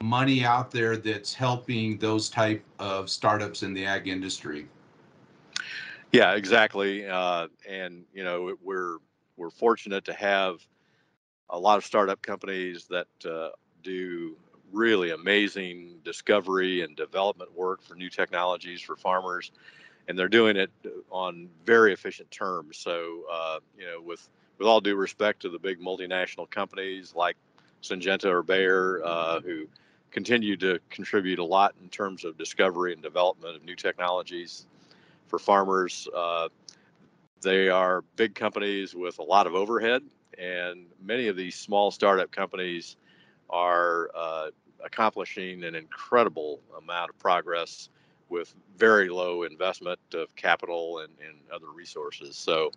money 0.00 0.44
out 0.44 0.70
there 0.70 0.96
that's 0.96 1.32
helping 1.32 1.96
those 1.98 2.28
type 2.28 2.64
of 2.78 3.08
startups 3.08 3.62
in 3.62 3.72
the 3.72 3.86
ag 3.86 4.08
industry. 4.08 4.66
Yeah, 6.10 6.34
exactly. 6.34 7.06
Uh, 7.06 7.48
and 7.68 8.04
you 8.12 8.24
know, 8.24 8.56
we're 8.62 8.98
we're 9.36 9.50
fortunate 9.50 10.04
to 10.04 10.12
have 10.12 10.60
a 11.50 11.58
lot 11.58 11.78
of 11.78 11.84
startup 11.84 12.22
companies 12.22 12.86
that 12.86 13.06
uh, 13.28 13.50
do 13.82 14.36
really 14.72 15.10
amazing 15.10 15.98
discovery 16.04 16.80
and 16.82 16.96
development 16.96 17.54
work 17.54 17.82
for 17.82 17.94
new 17.94 18.08
technologies 18.08 18.80
for 18.80 18.96
farmers, 18.96 19.52
and 20.08 20.18
they're 20.18 20.28
doing 20.28 20.56
it 20.56 20.70
on 21.10 21.48
very 21.64 21.92
efficient 21.92 22.30
terms. 22.30 22.78
So, 22.78 23.22
uh, 23.30 23.58
you 23.78 23.84
know, 23.84 24.00
with 24.00 24.28
with 24.58 24.66
all 24.68 24.80
due 24.80 24.96
respect 24.96 25.42
to 25.42 25.48
the 25.48 25.58
big 25.58 25.80
multinational 25.80 26.48
companies 26.48 27.14
like 27.14 27.36
Syngenta 27.82 28.26
or 28.26 28.42
Bayer, 28.42 29.02
uh, 29.04 29.40
who 29.40 29.66
continue 30.10 30.56
to 30.58 30.78
contribute 30.90 31.38
a 31.38 31.44
lot 31.44 31.74
in 31.82 31.88
terms 31.88 32.24
of 32.24 32.38
discovery 32.38 32.92
and 32.92 33.02
development 33.02 33.56
of 33.56 33.64
new 33.64 33.74
technologies 33.74 34.66
for 35.26 35.38
farmers. 35.38 36.06
Uh, 36.14 36.48
they 37.40 37.68
are 37.68 38.02
big 38.16 38.34
companies 38.34 38.94
with 38.94 39.18
a 39.18 39.22
lot 39.22 39.46
of 39.46 39.54
overhead, 39.54 40.02
and 40.38 40.86
many 41.02 41.28
of 41.28 41.36
these 41.36 41.54
small 41.54 41.90
startup 41.90 42.30
companies 42.30 42.96
are 43.50 44.10
uh, 44.14 44.50
accomplishing 44.84 45.64
an 45.64 45.74
incredible 45.74 46.60
amount 46.78 47.10
of 47.10 47.18
progress 47.18 47.88
with 48.28 48.54
very 48.78 49.08
low 49.08 49.42
investment 49.42 50.00
of 50.14 50.34
capital 50.36 51.00
and, 51.00 51.12
and 51.26 51.36
other 51.54 51.70
resources. 51.74 52.36
So 52.36 52.72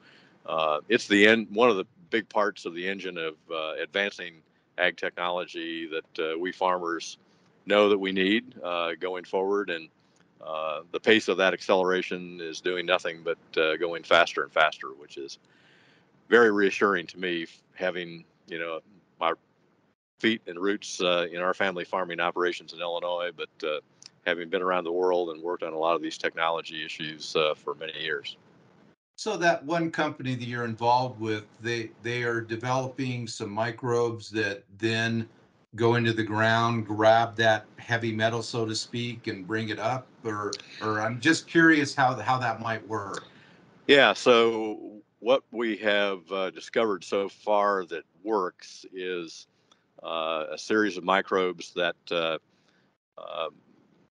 uh, 0.46 0.82
it's 0.90 1.08
the 1.08 1.28
end, 1.28 1.48
one 1.52 1.70
of 1.70 1.78
the 1.78 1.86
big 2.10 2.28
parts 2.30 2.66
of 2.66 2.76
the 2.76 2.88
engine 2.88 3.18
of 3.18 3.36
uh, 3.52 3.74
advancing 3.82 4.42
ag 4.78 4.98
technology 4.98 5.88
that 5.88 6.34
uh, 6.34 6.38
we 6.38 6.52
farmers 6.52 7.18
know 7.66 7.90
that 7.90 7.98
we 7.98 8.12
need 8.12 8.54
uh, 8.62 8.92
going 9.00 9.24
forward. 9.24 9.70
And 9.70 9.88
uh, 10.46 10.82
the 10.92 11.00
pace 11.00 11.30
of 11.30 11.38
that 11.38 11.54
acceleration 11.54 12.40
is 12.42 12.62
doing 12.62 12.86
nothing 12.86 13.24
but 13.24 13.38
going 13.80 14.04
faster 14.04 14.44
and 14.44 14.52
faster, 14.52 14.88
which 14.90 15.18
is 15.18 15.40
very 16.30 16.52
reassuring 16.52 17.08
to 17.08 17.20
me, 17.20 17.48
having 17.74 18.26
you 18.48 18.60
know 18.60 18.80
my 19.20 19.34
feet 20.20 20.42
and 20.48 20.60
roots 20.60 21.02
uh, 21.02 21.28
in 21.32 21.42
our 21.42 21.54
family 21.54 21.86
farming 21.86 22.20
operations 22.20 22.74
in 22.74 22.80
Illinois, 22.80 23.32
but 23.36 23.68
uh, 23.68 23.80
having 24.26 24.50
been 24.50 24.62
around 24.62 24.84
the 24.84 24.92
world 24.92 25.30
and 25.30 25.42
worked 25.42 25.64
on 25.64 25.74
a 25.74 25.78
lot 25.78 25.96
of 25.96 26.02
these 26.02 26.18
technology 26.18 26.84
issues 26.84 27.36
uh, 27.36 27.54
for 27.56 27.76
many 27.76 28.00
years. 28.02 28.38
So 29.18 29.38
that 29.38 29.64
one 29.64 29.92
company 29.92 30.36
that 30.36 30.46
you're 30.46 30.66
involved 30.66 31.20
with, 31.20 31.46
they 31.62 31.92
they 32.04 32.24
are 32.24 32.42
developing 32.42 33.28
some 33.28 33.50
microbes 33.50 34.30
that 34.32 34.64
then 34.78 35.28
go 35.76 35.96
into 35.96 36.14
the 36.14 36.24
ground, 36.24 36.86
grab 36.86 37.36
that 37.38 37.66
heavy 37.78 38.12
metal, 38.14 38.42
so 38.42 38.66
to 38.66 38.76
speak, 38.76 39.28
and 39.28 39.48
bring 39.48 39.70
it 39.70 39.80
up, 39.80 40.08
or 40.26 40.52
or 40.82 41.00
I'm 41.00 41.22
just 41.22 41.48
curious 41.48 41.96
how 41.96 42.14
how 42.16 42.38
that 42.40 42.60
might 42.60 42.86
work. 42.88 43.24
Yeah. 43.88 44.14
So 44.14 44.95
what 45.26 45.42
we 45.50 45.76
have 45.76 46.20
uh, 46.32 46.52
discovered 46.52 47.04
so 47.04 47.28
far 47.28 47.84
that 47.84 48.04
works 48.24 48.86
is 48.94 49.48
uh, 50.04 50.44
a 50.52 50.58
series 50.58 50.98
of 50.98 51.04
microbes 51.04 51.74
that 51.74 51.96
uh, 52.12 52.38
um, 53.18 53.50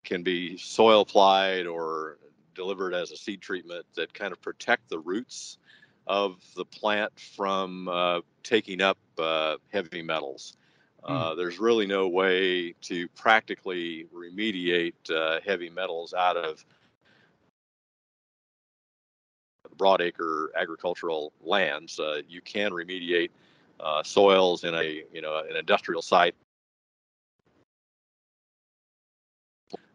can 0.03 0.25
be 0.25 0.57
soil 0.57 1.03
applied 1.03 1.69
or 1.69 2.19
delivered 2.57 2.95
as 2.95 3.13
a 3.13 3.17
seed 3.17 3.41
treatment 3.41 3.87
that 3.95 4.13
kind 4.13 4.33
of 4.33 4.43
protect 4.43 4.89
the 4.89 4.99
roots 4.99 5.59
of 6.09 6.43
the 6.57 6.65
plant 6.65 7.13
from 7.37 7.87
uh, 7.87 8.19
taking 8.43 8.81
up 8.81 8.99
uh, 9.17 9.55
heavy 9.73 10.03
metals. 10.03 10.57
Uh, 11.05 11.31
mm. 11.31 11.37
There's 11.37 11.61
really 11.61 11.87
no 11.87 12.09
way 12.09 12.75
to 12.81 13.07
practically 13.11 14.09
remediate 14.13 14.95
uh, 15.09 15.39
heavy 15.47 15.71
metals 15.71 16.13
out 16.13 16.37
of 16.37 16.65
broadacre 19.77 20.49
agricultural 20.57 21.33
lands. 21.43 21.99
Uh, 21.99 22.23
you 22.29 22.41
can 22.41 22.71
remediate 22.73 23.31
uh, 23.81 24.03
soils 24.03 24.65
in 24.65 24.75
a 24.75 25.03
you 25.13 25.21
know 25.21 25.39
an 25.39 25.57
industrial 25.57 26.03
site 26.03 26.35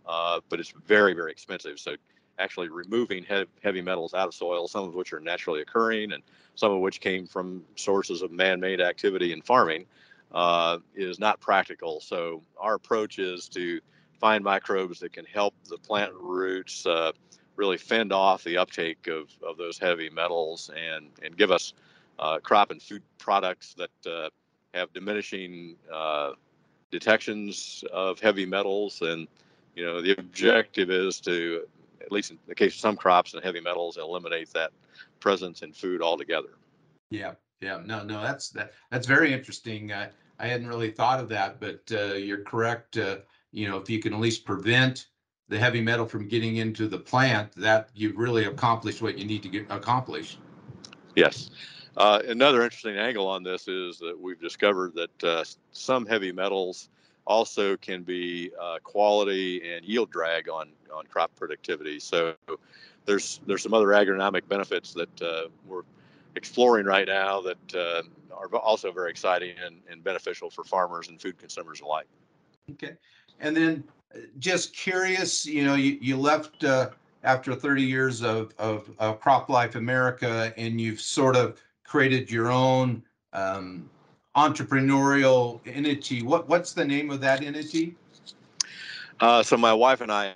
uh, 0.09 0.39
but 0.49 0.59
it's 0.59 0.73
very, 0.87 1.13
very 1.13 1.31
expensive. 1.31 1.79
So 1.79 1.95
actually 2.39 2.69
removing 2.69 3.23
he- 3.23 3.45
heavy 3.63 3.81
metals 3.81 4.13
out 4.13 4.27
of 4.27 4.33
soil, 4.33 4.67
some 4.67 4.83
of 4.85 4.95
which 4.95 5.13
are 5.13 5.19
naturally 5.19 5.61
occurring 5.61 6.13
and 6.13 6.23
some 6.55 6.71
of 6.71 6.79
which 6.79 6.99
came 6.99 7.27
from 7.27 7.63
sources 7.75 8.21
of 8.21 8.31
man-made 8.31 8.81
activity 8.81 9.31
in 9.31 9.41
farming, 9.41 9.85
uh, 10.33 10.79
is 10.95 11.19
not 11.19 11.39
practical. 11.39 12.01
So 12.01 12.41
our 12.57 12.75
approach 12.75 13.19
is 13.19 13.47
to 13.49 13.79
find 14.19 14.43
microbes 14.43 14.99
that 14.99 15.13
can 15.13 15.25
help 15.25 15.53
the 15.69 15.77
plant 15.77 16.11
roots 16.19 16.85
uh, 16.85 17.11
really 17.59 17.77
fend 17.77 18.11
off 18.11 18.43
the 18.43 18.57
uptake 18.57 19.07
of, 19.07 19.29
of 19.47 19.57
those 19.57 19.77
heavy 19.77 20.09
metals 20.09 20.71
and, 20.75 21.07
and 21.21 21.37
give 21.37 21.51
us 21.51 21.73
uh, 22.17 22.39
crop 22.39 22.71
and 22.71 22.81
food 22.81 23.03
products 23.17 23.75
that 23.75 24.11
uh, 24.11 24.29
have 24.73 24.91
diminishing 24.93 25.75
uh, 25.93 26.31
detections 26.91 27.83
of 27.91 28.19
heavy 28.19 28.45
metals 28.45 29.01
and 29.01 29.27
you 29.79 29.85
know, 29.85 30.01
the 30.01 30.11
objective 30.17 30.89
is 30.89 31.21
to, 31.21 31.65
at 32.01 32.11
least 32.11 32.31
in 32.31 32.39
the 32.47 32.55
case 32.55 32.73
of 32.73 32.81
some 32.81 32.97
crops 32.97 33.33
and 33.33 33.43
heavy 33.43 33.61
metals, 33.61 33.97
eliminate 33.97 34.51
that 34.53 34.71
presence 35.21 35.61
in 35.61 35.71
food 35.71 36.01
altogether. 36.01 36.49
Yeah, 37.11 37.35
yeah, 37.61 37.79
no, 37.85 38.03
no, 38.03 38.21
that's 38.21 38.49
that 38.49 38.73
that's 38.91 39.07
very 39.07 39.31
interesting. 39.33 39.93
I 39.93 40.09
hadn't 40.37 40.67
really 40.67 40.91
thought 40.91 41.19
of 41.19 41.29
that, 41.29 41.61
but 41.61 41.81
uh, 41.91 42.15
you're 42.15 42.43
correct. 42.43 42.97
Uh, 42.97 43.19
you 43.51 43.69
know, 43.69 43.77
if 43.77 43.89
you 43.89 43.99
can 43.99 44.13
at 44.13 44.19
least 44.19 44.45
prevent 44.45 45.07
the 45.49 45.59
heavy 45.59 45.81
metal 45.81 46.05
from 46.05 46.27
getting 46.27 46.57
into 46.57 46.87
the 46.87 46.97
plant, 46.97 47.51
that 47.53 47.89
you've 47.95 48.17
really 48.17 48.45
accomplished 48.45 49.01
what 49.01 49.17
you 49.17 49.25
need 49.25 49.43
to 49.43 49.49
get 49.49 49.65
accomplished. 49.69 50.39
Yes. 51.15 51.49
Uh, 51.97 52.21
another 52.27 52.63
interesting 52.63 52.97
angle 52.97 53.27
on 53.27 53.43
this 53.43 53.67
is 53.67 53.97
that 53.99 54.17
we've 54.17 54.39
discovered 54.39 54.93
that 54.95 55.23
uh, 55.23 55.43
some 55.71 56.05
heavy 56.05 56.31
metals 56.31 56.89
also 57.25 57.75
can 57.77 58.03
be 58.03 58.51
uh, 58.59 58.77
quality 58.83 59.61
and 59.73 59.85
yield 59.85 60.09
drag 60.11 60.49
on 60.49 60.69
on 60.93 61.05
crop 61.05 61.35
productivity. 61.35 61.99
So 61.99 62.35
there's 63.05 63.41
there's 63.45 63.63
some 63.63 63.73
other 63.73 63.87
agronomic 63.87 64.47
benefits 64.47 64.93
that 64.93 65.21
uh, 65.21 65.49
we're 65.67 65.83
exploring 66.35 66.85
right 66.85 67.07
now 67.07 67.41
that 67.41 67.75
uh, 67.75 68.03
are 68.33 68.47
also 68.55 68.91
very 68.91 69.09
exciting 69.09 69.55
and, 69.63 69.81
and 69.89 70.03
beneficial 70.03 70.49
for 70.49 70.63
farmers 70.63 71.09
and 71.09 71.21
food 71.21 71.37
consumers 71.37 71.81
alike. 71.81 72.07
Okay, 72.71 72.95
and 73.39 73.55
then 73.55 73.83
uh, 74.15 74.19
just 74.39 74.73
curious, 74.73 75.45
you 75.45 75.63
know, 75.63 75.75
you, 75.75 75.97
you 76.01 76.17
left 76.17 76.63
uh, 76.63 76.89
after 77.23 77.53
30 77.55 77.83
years 77.83 78.21
of, 78.21 78.53
of, 78.57 78.89
of 78.99 79.19
Crop 79.19 79.49
Life 79.49 79.75
America, 79.75 80.53
and 80.57 80.79
you've 80.79 81.01
sort 81.01 81.35
of 81.35 81.61
created 81.83 82.31
your 82.31 82.51
own 82.51 83.03
um, 83.33 83.89
entrepreneurial 84.35 85.59
entity. 85.65 86.21
What 86.21 86.47
what's 86.47 86.73
the 86.73 86.85
name 86.85 87.09
of 87.09 87.19
that 87.21 87.43
entity? 87.43 87.95
Uh, 89.19 89.43
so 89.43 89.57
my 89.57 89.73
wife 89.73 90.01
and 90.01 90.11
I 90.11 90.35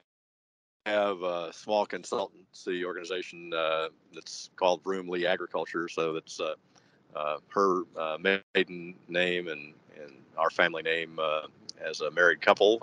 have 0.85 1.21
a 1.21 1.53
small 1.53 1.87
consultancy 1.87 2.83
organization 2.83 3.53
uh, 3.53 3.87
that's 4.13 4.49
called 4.55 4.83
Vroom 4.83 5.07
Lee 5.07 5.25
Agriculture. 5.25 5.87
So 5.87 6.13
that's 6.13 6.39
uh, 6.39 6.55
uh 7.15 7.37
her 7.49 7.83
uh, 7.97 8.17
maiden 8.19 8.95
name 9.07 9.47
and 9.47 9.73
and 10.01 10.11
our 10.37 10.49
family 10.49 10.81
name 10.81 11.19
as 11.83 12.01
a 12.01 12.11
married 12.11 12.41
couple. 12.41 12.79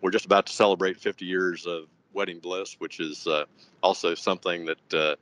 we're 0.00 0.10
just 0.10 0.26
about 0.26 0.46
to 0.46 0.52
celebrate 0.52 0.98
50 0.98 1.24
years 1.24 1.66
of 1.66 1.84
wedding 2.12 2.38
bliss, 2.38 2.76
which 2.78 3.00
is 3.00 3.26
also 3.82 4.14
something 4.14 4.66
that 4.66 5.16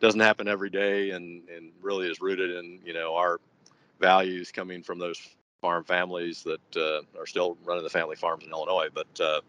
doesn't 0.00 0.20
happen 0.20 0.48
every 0.48 0.70
day 0.70 1.10
and 1.10 1.48
and 1.48 1.72
really 1.80 2.08
is 2.08 2.20
rooted 2.20 2.50
in 2.50 2.78
you 2.84 2.92
know 2.92 3.14
our 3.14 3.40
values 4.00 4.52
coming 4.52 4.82
from 4.82 4.98
those 4.98 5.18
farm 5.60 5.84
families 5.84 6.42
that 6.44 6.76
uh, 6.76 7.00
are 7.18 7.26
still 7.26 7.56
running 7.64 7.82
the 7.82 7.90
family 7.90 8.16
farms 8.16 8.44
in 8.44 8.50
Illinois. 8.50 8.88
But 8.92 9.20
uh, 9.20 9.40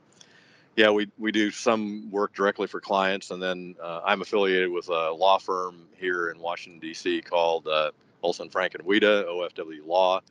yeah, 0.75 0.89
we, 0.89 1.09
we 1.17 1.31
do 1.31 1.51
some 1.51 2.09
work 2.11 2.33
directly 2.33 2.67
for 2.67 2.79
clients, 2.79 3.31
and 3.31 3.41
then 3.41 3.75
uh, 3.81 4.01
I'm 4.05 4.21
affiliated 4.21 4.71
with 4.71 4.89
a 4.89 5.11
law 5.11 5.37
firm 5.37 5.87
here 5.97 6.29
in 6.29 6.39
Washington 6.39 6.79
D.C. 6.79 7.21
called 7.21 7.67
uh, 7.67 7.91
Olsson 8.23 8.51
Frank 8.51 8.75
and 8.75 8.83
Weeda 8.83 9.25
OFW 9.25 9.85
Law. 9.85 10.21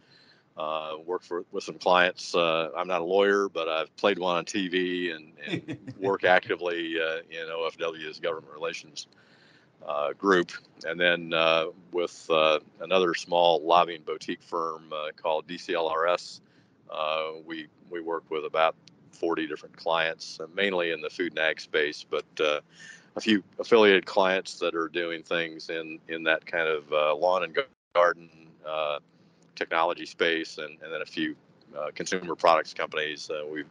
Uh, 0.57 0.97
work 1.05 1.23
for 1.23 1.45
with 1.53 1.63
some 1.63 1.77
clients. 1.77 2.35
Uh, 2.35 2.71
I'm 2.75 2.89
not 2.89 3.03
a 3.03 3.05
lawyer, 3.05 3.49
but 3.49 3.69
I've 3.69 3.95
played 3.97 4.19
one 4.19 4.37
on 4.37 4.47
TV 4.47 5.15
and, 5.15 5.33
and 5.47 5.95
work 5.99 6.25
actively 6.25 6.95
in 6.95 7.47
OFW's 7.51 8.21
government 8.21 8.55
relations 8.55 9.07
uh, 9.87 10.13
group, 10.13 10.53
and 10.85 10.99
then 10.99 11.33
uh, 11.33 11.67
with 11.93 12.27
uh, 12.31 12.59
another 12.81 13.15
small 13.15 13.63
lobbying 13.63 14.03
boutique 14.03 14.43
firm 14.43 14.93
uh, 14.93 15.09
called 15.17 15.47
DCLRS, 15.47 16.41
uh, 16.91 17.33
we 17.45 17.67
we 17.91 18.01
work 18.01 18.25
with 18.31 18.45
about 18.45 18.75
40 19.13 19.47
different 19.47 19.77
clients, 19.77 20.41
uh, 20.41 20.47
mainly 20.55 20.91
in 20.91 21.01
the 21.01 21.11
food 21.11 21.33
and 21.33 21.39
ag 21.39 21.61
space, 21.61 22.05
but 22.09 22.25
a 22.41 23.21
few 23.21 23.43
affiliated 23.59 24.05
clients 24.05 24.59
that 24.59 24.75
are 24.75 24.89
doing 24.89 25.23
things 25.23 25.71
in 25.71 25.99
in 26.09 26.23
that 26.25 26.45
kind 26.45 26.69
of 26.69 26.91
lawn 27.19 27.45
and 27.45 27.57
garden 27.95 28.29
technology 29.57 30.07
space, 30.07 30.59
and, 30.59 30.79
and 30.83 30.93
then 30.93 31.03
a 31.03 31.07
few 31.07 31.35
consumer 31.95 32.35
products 32.35 32.73
companies. 32.73 33.31
we've 33.53 33.67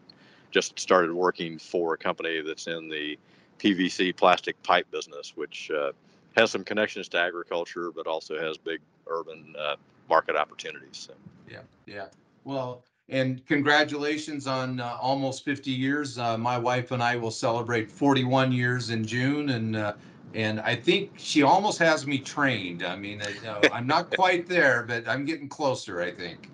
just 0.51 0.79
started 0.79 1.11
working 1.11 1.57
for 1.57 1.95
a 1.95 1.97
company 1.97 2.41
that's 2.41 2.67
in 2.67 2.87
the 2.87 3.17
PVC 3.59 4.15
plastic 4.15 4.61
pipe 4.63 4.89
business, 4.91 5.33
which 5.35 5.71
uh, 5.71 5.91
has 6.37 6.51
some 6.51 6.63
connections 6.63 7.07
to 7.09 7.19
agriculture, 7.19 7.91
but 7.91 8.07
also 8.07 8.39
has 8.39 8.57
big 8.57 8.79
urban 9.07 9.53
uh, 9.59 9.75
market 10.09 10.35
opportunities. 10.35 11.07
So. 11.07 11.13
Yeah, 11.49 11.59
yeah. 11.85 12.05
Well, 12.43 12.83
and 13.09 13.45
congratulations 13.45 14.47
on 14.47 14.79
uh, 14.79 14.97
almost 15.01 15.45
50 15.45 15.71
years. 15.71 16.17
Uh, 16.17 16.37
my 16.37 16.57
wife 16.57 16.91
and 16.91 17.03
I 17.03 17.15
will 17.15 17.31
celebrate 17.31 17.89
41 17.89 18.51
years 18.51 18.89
in 18.89 19.05
June, 19.05 19.49
and 19.49 19.75
uh, 19.75 19.93
and 20.35 20.59
I 20.59 20.75
think 20.75 21.11
she 21.17 21.43
almost 21.43 21.79
has 21.79 22.05
me 22.05 22.19
trained. 22.19 22.83
I 22.83 22.95
mean, 22.95 23.21
I, 23.21 23.69
I'm 23.71 23.87
not 23.87 24.09
quite 24.09 24.47
there, 24.47 24.83
but 24.83 25.07
I'm 25.07 25.25
getting 25.25 25.47
closer. 25.47 26.01
I 26.01 26.11
think. 26.11 26.49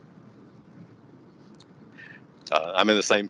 Uh, 2.51 2.73
I'm 2.75 2.89
in 2.89 2.95
the 2.95 3.03
same 3.03 3.29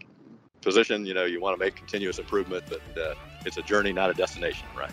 position. 0.62 1.06
You 1.06 1.14
know, 1.14 1.26
you 1.26 1.42
want 1.42 1.58
to 1.58 1.64
make 1.64 1.76
continuous 1.76 2.20
improvement, 2.20 2.64
but 2.68 2.82
uh, 3.02 3.14
it's 3.46 3.58
a 3.58 3.62
journey, 3.62 3.94
not 3.94 4.10
a 4.10 4.14
destination, 4.14 4.68
right? 4.78 4.92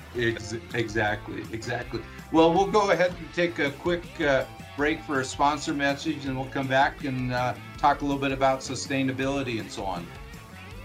exactly, 0.75 1.45
exactly. 1.53 2.01
Well, 2.31 2.53
we'll 2.53 2.71
go 2.71 2.91
ahead 2.91 3.11
and 3.19 3.35
take 3.35 3.59
a 3.59 3.71
quick 3.71 4.05
uh, 4.21 4.45
break 4.77 5.01
for 5.03 5.21
a 5.21 5.25
sponsor 5.25 5.75
message, 5.75 6.27
and 6.27 6.37
we'll 6.37 6.51
come 6.51 6.67
back 6.67 7.05
and 7.05 7.33
uh, 7.33 7.55
talk 7.79 8.03
a 8.03 8.05
little 8.05 8.21
bit 8.21 8.33
about 8.33 8.61
sustainability 8.61 9.61
and 9.61 9.71
so 9.71 9.85
on. 9.85 10.07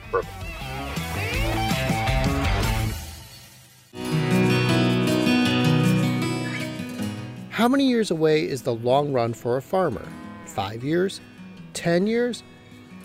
Perfect. 0.10 0.53
How 7.64 7.70
many 7.70 7.88
years 7.88 8.12
away 8.12 8.46
is 8.46 8.62
the 8.62 8.76
long 8.76 9.14
run 9.14 9.34
for 9.34 9.56
a 9.56 9.62
farmer? 9.62 10.06
Five 10.48 10.84
years? 10.84 11.22
Ten 11.72 12.06
years? 12.06 12.44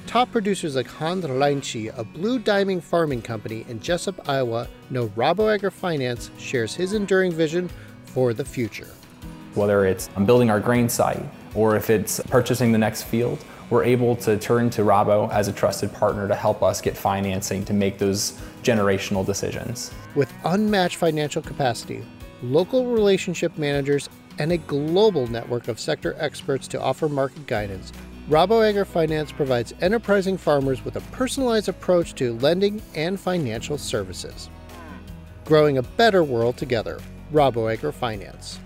top 0.05 0.33
producers 0.33 0.75
like 0.75 0.88
Hans 0.88 1.25
Reinchi 1.27 1.91
of 1.91 2.12
Blue 2.12 2.41
Diamond 2.41 2.83
Farming 2.83 3.23
Company 3.23 3.65
in 3.69 3.79
Jessup, 3.79 4.29
Iowa, 4.29 4.67
know 4.91 5.07
Rabo 5.11 5.57
AgriFinance 5.57 6.37
shares 6.41 6.75
his 6.75 6.93
enduring 6.93 7.31
vision 7.31 7.71
for 8.03 8.35
the 8.35 8.45
future. 8.45 8.88
Whether 9.55 9.87
it's 9.87 10.09
building 10.27 10.50
our 10.50 10.59
grain 10.59 10.88
site 10.88 11.23
or 11.55 11.77
if 11.77 11.88
it's 11.88 12.19
purchasing 12.23 12.73
the 12.73 12.79
next 12.79 13.05
field, 13.05 13.45
we're 13.71 13.85
able 13.85 14.17
to 14.17 14.37
turn 14.38 14.71
to 14.71 14.83
Rabo 14.83 15.33
as 15.33 15.47
a 15.47 15.53
trusted 15.53 15.93
partner 15.93 16.27
to 16.27 16.35
help 16.35 16.65
us 16.65 16.81
get 16.81 16.97
financing 16.97 17.65
to 17.67 17.73
make 17.73 17.97
those 17.97 18.33
generational 18.65 19.25
decisions. 19.25 19.93
With 20.17 20.33
unmatched 20.45 20.97
financial 20.97 21.43
capacity, 21.43 22.05
local 22.43 22.87
relationship 22.87 23.57
managers, 23.57 24.09
and 24.38 24.52
a 24.52 24.59
global 24.59 25.26
network 25.26 25.68
of 25.68 25.80
sector 25.80 26.16
experts 26.18 26.68
to 26.68 26.80
offer 26.80 27.09
market 27.09 27.47
guidance, 27.47 27.92
Rabo 28.28 28.61
AgriFinance 28.62 29.35
provides 29.35 29.73
enterprising 29.80 30.37
farmers 30.37 30.85
with 30.85 30.97
a 30.97 31.00
personalized 31.12 31.68
approach 31.68 32.14
to 32.16 32.35
lending 32.35 32.83
and 32.95 33.18
financial 33.18 33.78
services. 33.78 34.50
Growing 35.45 35.78
a 35.78 35.83
better 35.83 36.23
world 36.23 36.57
together, 36.59 37.00
Rabo 37.33 37.75
AgriFinance. 37.75 38.59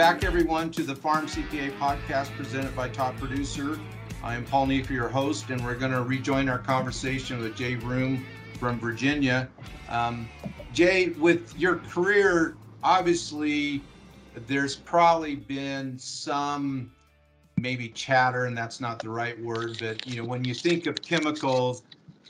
Back, 0.00 0.24
everyone, 0.24 0.70
to 0.70 0.82
the 0.82 0.96
Farm 0.96 1.26
CPA 1.26 1.76
podcast 1.78 2.34
presented 2.34 2.74
by 2.74 2.88
Top 2.88 3.14
Producer. 3.18 3.78
I 4.22 4.34
am 4.34 4.46
Paul 4.46 4.64
Neef, 4.64 4.88
your 4.88 5.10
host, 5.10 5.50
and 5.50 5.62
we're 5.62 5.74
going 5.74 5.92
to 5.92 6.02
rejoin 6.02 6.48
our 6.48 6.58
conversation 6.58 7.38
with 7.38 7.54
Jay 7.54 7.74
Vroom 7.74 8.24
from 8.58 8.80
Virginia. 8.80 9.50
Um, 9.90 10.26
Jay, 10.72 11.10
with 11.10 11.54
your 11.58 11.80
career, 11.80 12.56
obviously, 12.82 13.82
there's 14.46 14.74
probably 14.74 15.34
been 15.34 15.98
some 15.98 16.90
maybe 17.58 17.90
chatter, 17.90 18.46
and 18.46 18.56
that's 18.56 18.80
not 18.80 19.00
the 19.00 19.10
right 19.10 19.38
word, 19.38 19.76
but 19.80 20.06
you 20.06 20.16
know, 20.16 20.26
when 20.26 20.44
you 20.44 20.54
think 20.54 20.86
of 20.86 21.02
chemicals, 21.02 21.82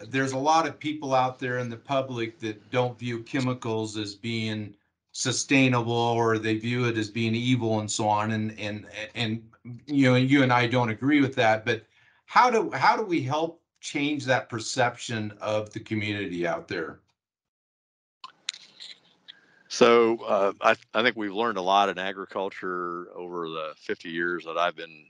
there's 0.08 0.32
a 0.32 0.38
lot 0.38 0.66
of 0.66 0.76
people 0.76 1.14
out 1.14 1.38
there 1.38 1.58
in 1.58 1.70
the 1.70 1.76
public 1.76 2.40
that 2.40 2.68
don't 2.72 2.98
view 2.98 3.22
chemicals 3.22 3.96
as 3.96 4.16
being 4.16 4.74
sustainable 5.20 5.92
or 5.92 6.38
they 6.38 6.56
view 6.56 6.86
it 6.86 6.96
as 6.96 7.10
being 7.10 7.34
evil 7.34 7.80
and 7.80 7.90
so 7.90 8.08
on 8.08 8.32
and 8.32 8.58
and 8.58 8.86
and 9.14 9.42
you 9.86 10.10
know 10.10 10.16
you 10.16 10.42
and 10.42 10.52
I 10.52 10.66
don't 10.66 10.88
agree 10.88 11.20
with 11.20 11.34
that 11.34 11.64
but 11.64 11.84
how 12.24 12.50
do 12.50 12.70
how 12.72 12.96
do 12.96 13.04
we 13.04 13.22
help 13.22 13.60
change 13.80 14.24
that 14.24 14.48
perception 14.48 15.32
of 15.40 15.72
the 15.72 15.80
community 15.80 16.46
out 16.46 16.68
there 16.68 17.00
So 19.68 20.16
uh, 20.24 20.52
I, 20.62 20.74
I 20.94 21.02
think 21.02 21.16
we've 21.16 21.32
learned 21.32 21.56
a 21.56 21.62
lot 21.62 21.88
in 21.90 21.98
agriculture 21.98 23.06
over 23.14 23.48
the 23.48 23.72
50 23.76 24.08
years 24.08 24.44
that 24.44 24.58
I've 24.58 24.74
been 24.74 25.06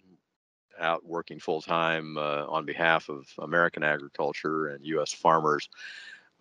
out 0.78 1.04
working 1.04 1.38
full 1.38 1.62
time 1.62 2.18
uh, 2.18 2.44
on 2.46 2.66
behalf 2.66 3.08
of 3.08 3.26
American 3.38 3.82
agriculture 3.82 4.68
and 4.68 4.84
U.S. 4.84 5.12
farmers 5.12 5.70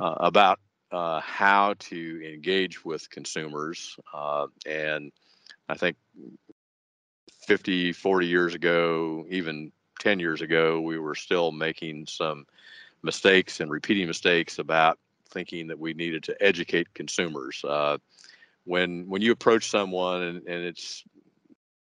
uh, 0.01 0.15
about 0.17 0.59
uh, 0.91 1.19
how 1.19 1.75
to 1.79 2.33
engage 2.33 2.83
with 2.83 3.09
consumers. 3.09 3.97
Uh, 4.13 4.47
and 4.65 5.11
I 5.67 5.75
think 5.75 5.97
50, 7.41 7.93
40 7.93 8.27
years 8.27 8.55
ago, 8.55 9.25
even 9.29 9.71
10 9.99 10.19
years 10.19 10.41
ago, 10.41 10.81
we 10.81 10.97
were 10.97 11.15
still 11.15 11.51
making 11.51 12.07
some 12.07 12.45
mistakes 13.03 13.59
and 13.59 13.71
repeating 13.71 14.07
mistakes 14.07 14.59
about 14.59 14.99
thinking 15.29 15.67
that 15.67 15.79
we 15.79 15.93
needed 15.93 16.23
to 16.23 16.43
educate 16.43 16.93
consumers. 16.93 17.63
Uh, 17.63 17.97
when 18.65 19.07
when 19.07 19.21
you 19.21 19.31
approach 19.31 19.69
someone 19.69 20.21
and, 20.21 20.47
and 20.47 20.63
it's 20.63 21.03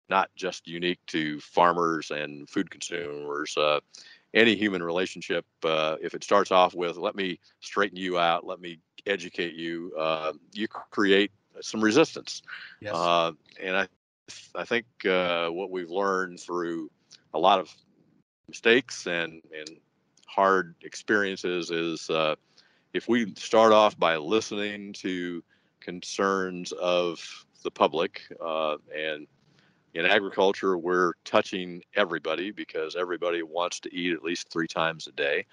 not 0.09 0.31
just 0.35 0.66
unique 0.66 1.01
to 1.07 1.38
farmers 1.40 2.11
and 2.11 2.49
food 2.49 2.71
consumers, 2.71 3.57
uh, 3.57 3.81
any 4.33 4.55
human 4.55 4.83
relationship, 4.83 5.44
uh, 5.64 5.97
if 6.01 6.14
it 6.14 6.25
starts 6.25 6.51
off 6.51 6.75
with 6.75 6.97
"Let 6.97 7.14
me 7.14 7.40
straighten 7.61 7.99
you 7.99 8.18
out," 8.18 8.47
"Let 8.47 8.61
me 8.61 8.79
educate 9.09 9.55
you," 9.55 9.92
uh, 9.99 10.33
you 10.53 10.68
create 10.68 11.33
some 11.61 11.83
resistance. 11.83 12.42
yes 12.81 12.94
Uh, 12.94 13.33
and 13.61 13.77
I, 13.77 13.88
I 14.55 14.64
think 14.64 14.87
uh, 15.07 15.49
what 15.49 15.71
we've 15.71 15.90
learned 15.90 16.40
through 16.40 16.90
a 17.35 17.38
lot 17.38 17.59
of 17.61 17.75
mistakes 18.49 19.07
and 19.07 19.42
and 19.57 19.68
hard 20.27 20.75
experiences 20.83 21.71
is 21.71 22.11
uh, 22.11 22.35
if 22.92 23.09
we 23.09 23.33
start 23.35 23.73
off 23.73 23.99
by 23.99 24.16
listening 24.16 24.92
to 24.94 25.42
concerns 25.81 26.73
of 26.73 27.21
the 27.62 27.71
public 27.71 28.23
uh, 28.44 28.77
and 28.94 29.27
in 29.94 30.07
agriculture 30.07 30.79
we're 30.79 31.12
touching 31.25 31.83
everybody 31.94 32.51
because 32.51 32.94
everybody 32.94 33.42
wants 33.42 33.81
to 33.81 33.94
eat 33.94 34.12
at 34.12 34.23
least 34.23 34.51
three 34.51 34.68
times 34.68 35.07
a 35.07 35.12
day 35.12 35.44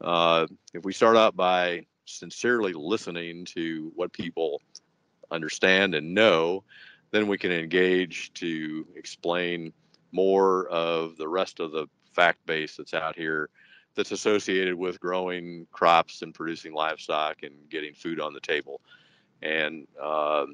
uh, 0.00 0.46
if 0.74 0.84
we 0.84 0.92
start 0.92 1.16
out 1.16 1.36
by 1.36 1.84
sincerely 2.06 2.72
listening 2.72 3.44
to 3.44 3.92
what 3.94 4.12
people 4.12 4.60
understand 5.30 5.94
and 5.94 6.14
know 6.14 6.62
then 7.10 7.26
we 7.26 7.38
can 7.38 7.52
engage 7.52 8.32
to 8.34 8.86
explain 8.96 9.72
more 10.12 10.68
of 10.68 11.16
the 11.16 11.28
rest 11.28 11.60
of 11.60 11.72
the 11.72 11.86
fact 12.12 12.44
base 12.46 12.76
that's 12.76 12.94
out 12.94 13.16
here 13.16 13.48
that's 13.94 14.12
associated 14.12 14.74
with 14.74 15.00
growing 15.00 15.66
crops 15.72 16.22
and 16.22 16.34
producing 16.34 16.72
livestock 16.72 17.42
and 17.42 17.54
getting 17.70 17.94
food 17.94 18.20
on 18.20 18.34
the 18.34 18.40
table. 18.40 18.80
And 19.42 19.86
uh, 20.00 20.46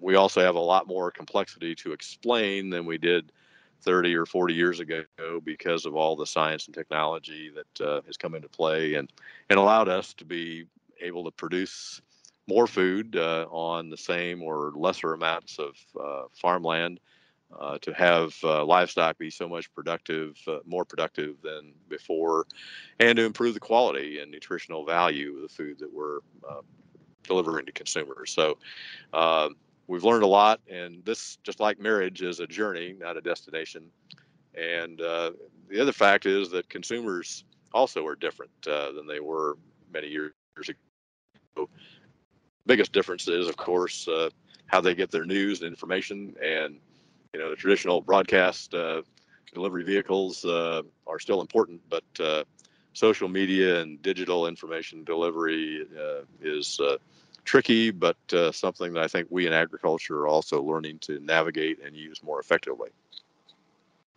we 0.00 0.14
also 0.14 0.40
have 0.40 0.54
a 0.54 0.60
lot 0.60 0.86
more 0.86 1.10
complexity 1.10 1.74
to 1.76 1.92
explain 1.92 2.70
than 2.70 2.86
we 2.86 2.98
did 2.98 3.30
30 3.84 4.14
or 4.14 4.26
40 4.26 4.54
years 4.54 4.80
ago 4.80 5.04
because 5.44 5.86
of 5.86 5.94
all 5.94 6.16
the 6.16 6.26
science 6.26 6.66
and 6.66 6.74
technology 6.74 7.50
that 7.54 7.86
uh, 7.86 8.00
has 8.06 8.16
come 8.16 8.34
into 8.34 8.48
play 8.48 8.94
and, 8.94 9.12
and 9.50 9.58
allowed 9.58 9.88
us 9.88 10.14
to 10.14 10.24
be 10.24 10.66
able 11.00 11.24
to 11.24 11.30
produce 11.30 12.00
more 12.46 12.66
food 12.66 13.16
uh, 13.16 13.46
on 13.50 13.90
the 13.90 13.96
same 13.96 14.42
or 14.42 14.72
lesser 14.76 15.14
amounts 15.14 15.58
of 15.58 15.76
uh, 16.00 16.22
farmland 16.32 17.00
uh, 17.58 17.78
to 17.78 17.92
have 17.92 18.34
uh, 18.42 18.64
livestock 18.64 19.16
be 19.18 19.30
so 19.30 19.48
much 19.48 19.72
productive, 19.74 20.36
uh, 20.48 20.58
more 20.64 20.84
productive 20.84 21.36
than 21.42 21.72
before, 21.88 22.46
and 22.98 23.16
to 23.16 23.24
improve 23.24 23.54
the 23.54 23.60
quality 23.60 24.18
and 24.18 24.30
nutritional 24.30 24.84
value 24.84 25.36
of 25.36 25.42
the 25.42 25.48
food 25.48 25.78
that 25.78 25.92
we're 25.92 26.18
delivering 27.22 27.66
to 27.66 27.72
consumers. 27.72 28.30
So 28.30 28.58
um, 29.12 29.56
we've 29.86 30.04
learned 30.04 30.22
a 30.22 30.28
lot, 30.28 30.60
and 30.68 31.04
this, 31.04 31.38
just 31.42 31.60
like 31.60 31.78
marriage, 31.78 32.22
is 32.22 32.40
a 32.40 32.46
journey, 32.46 32.94
not 32.98 33.16
a 33.16 33.20
destination. 33.20 33.84
And 34.54 35.00
uh, 35.00 35.32
the 35.68 35.80
other 35.80 35.92
fact 35.92 36.26
is 36.26 36.50
that 36.50 36.68
consumers 36.68 37.44
also 37.72 38.06
are 38.06 38.14
different 38.14 38.52
uh, 38.66 38.92
than 38.92 39.06
they 39.06 39.20
were 39.20 39.56
many 39.92 40.08
years 40.08 40.32
ago. 41.56 41.68
Biggest 42.66 42.92
difference 42.92 43.28
is, 43.28 43.48
of 43.48 43.56
course, 43.56 44.08
how 44.66 44.80
they 44.80 44.94
get 44.94 45.10
their 45.10 45.24
news 45.24 45.60
and 45.60 45.68
information 45.68 46.34
and 46.42 46.78
you 47.34 47.40
know 47.40 47.50
the 47.50 47.56
traditional 47.56 48.00
broadcast 48.00 48.74
uh, 48.74 49.02
delivery 49.52 49.82
vehicles 49.82 50.44
uh, 50.44 50.82
are 51.06 51.18
still 51.18 51.40
important, 51.40 51.80
but 51.88 52.04
uh, 52.20 52.44
social 52.92 53.28
media 53.28 53.80
and 53.80 54.00
digital 54.02 54.46
information 54.46 55.02
delivery 55.04 55.84
uh, 55.98 56.22
is 56.40 56.78
uh, 56.80 56.96
tricky, 57.44 57.90
but 57.90 58.16
uh, 58.32 58.50
something 58.52 58.92
that 58.94 59.02
I 59.02 59.08
think 59.08 59.28
we 59.30 59.46
in 59.46 59.52
agriculture 59.52 60.20
are 60.20 60.28
also 60.28 60.62
learning 60.62 60.98
to 61.00 61.20
navigate 61.20 61.78
and 61.84 61.94
use 61.94 62.22
more 62.22 62.40
effectively. 62.40 62.90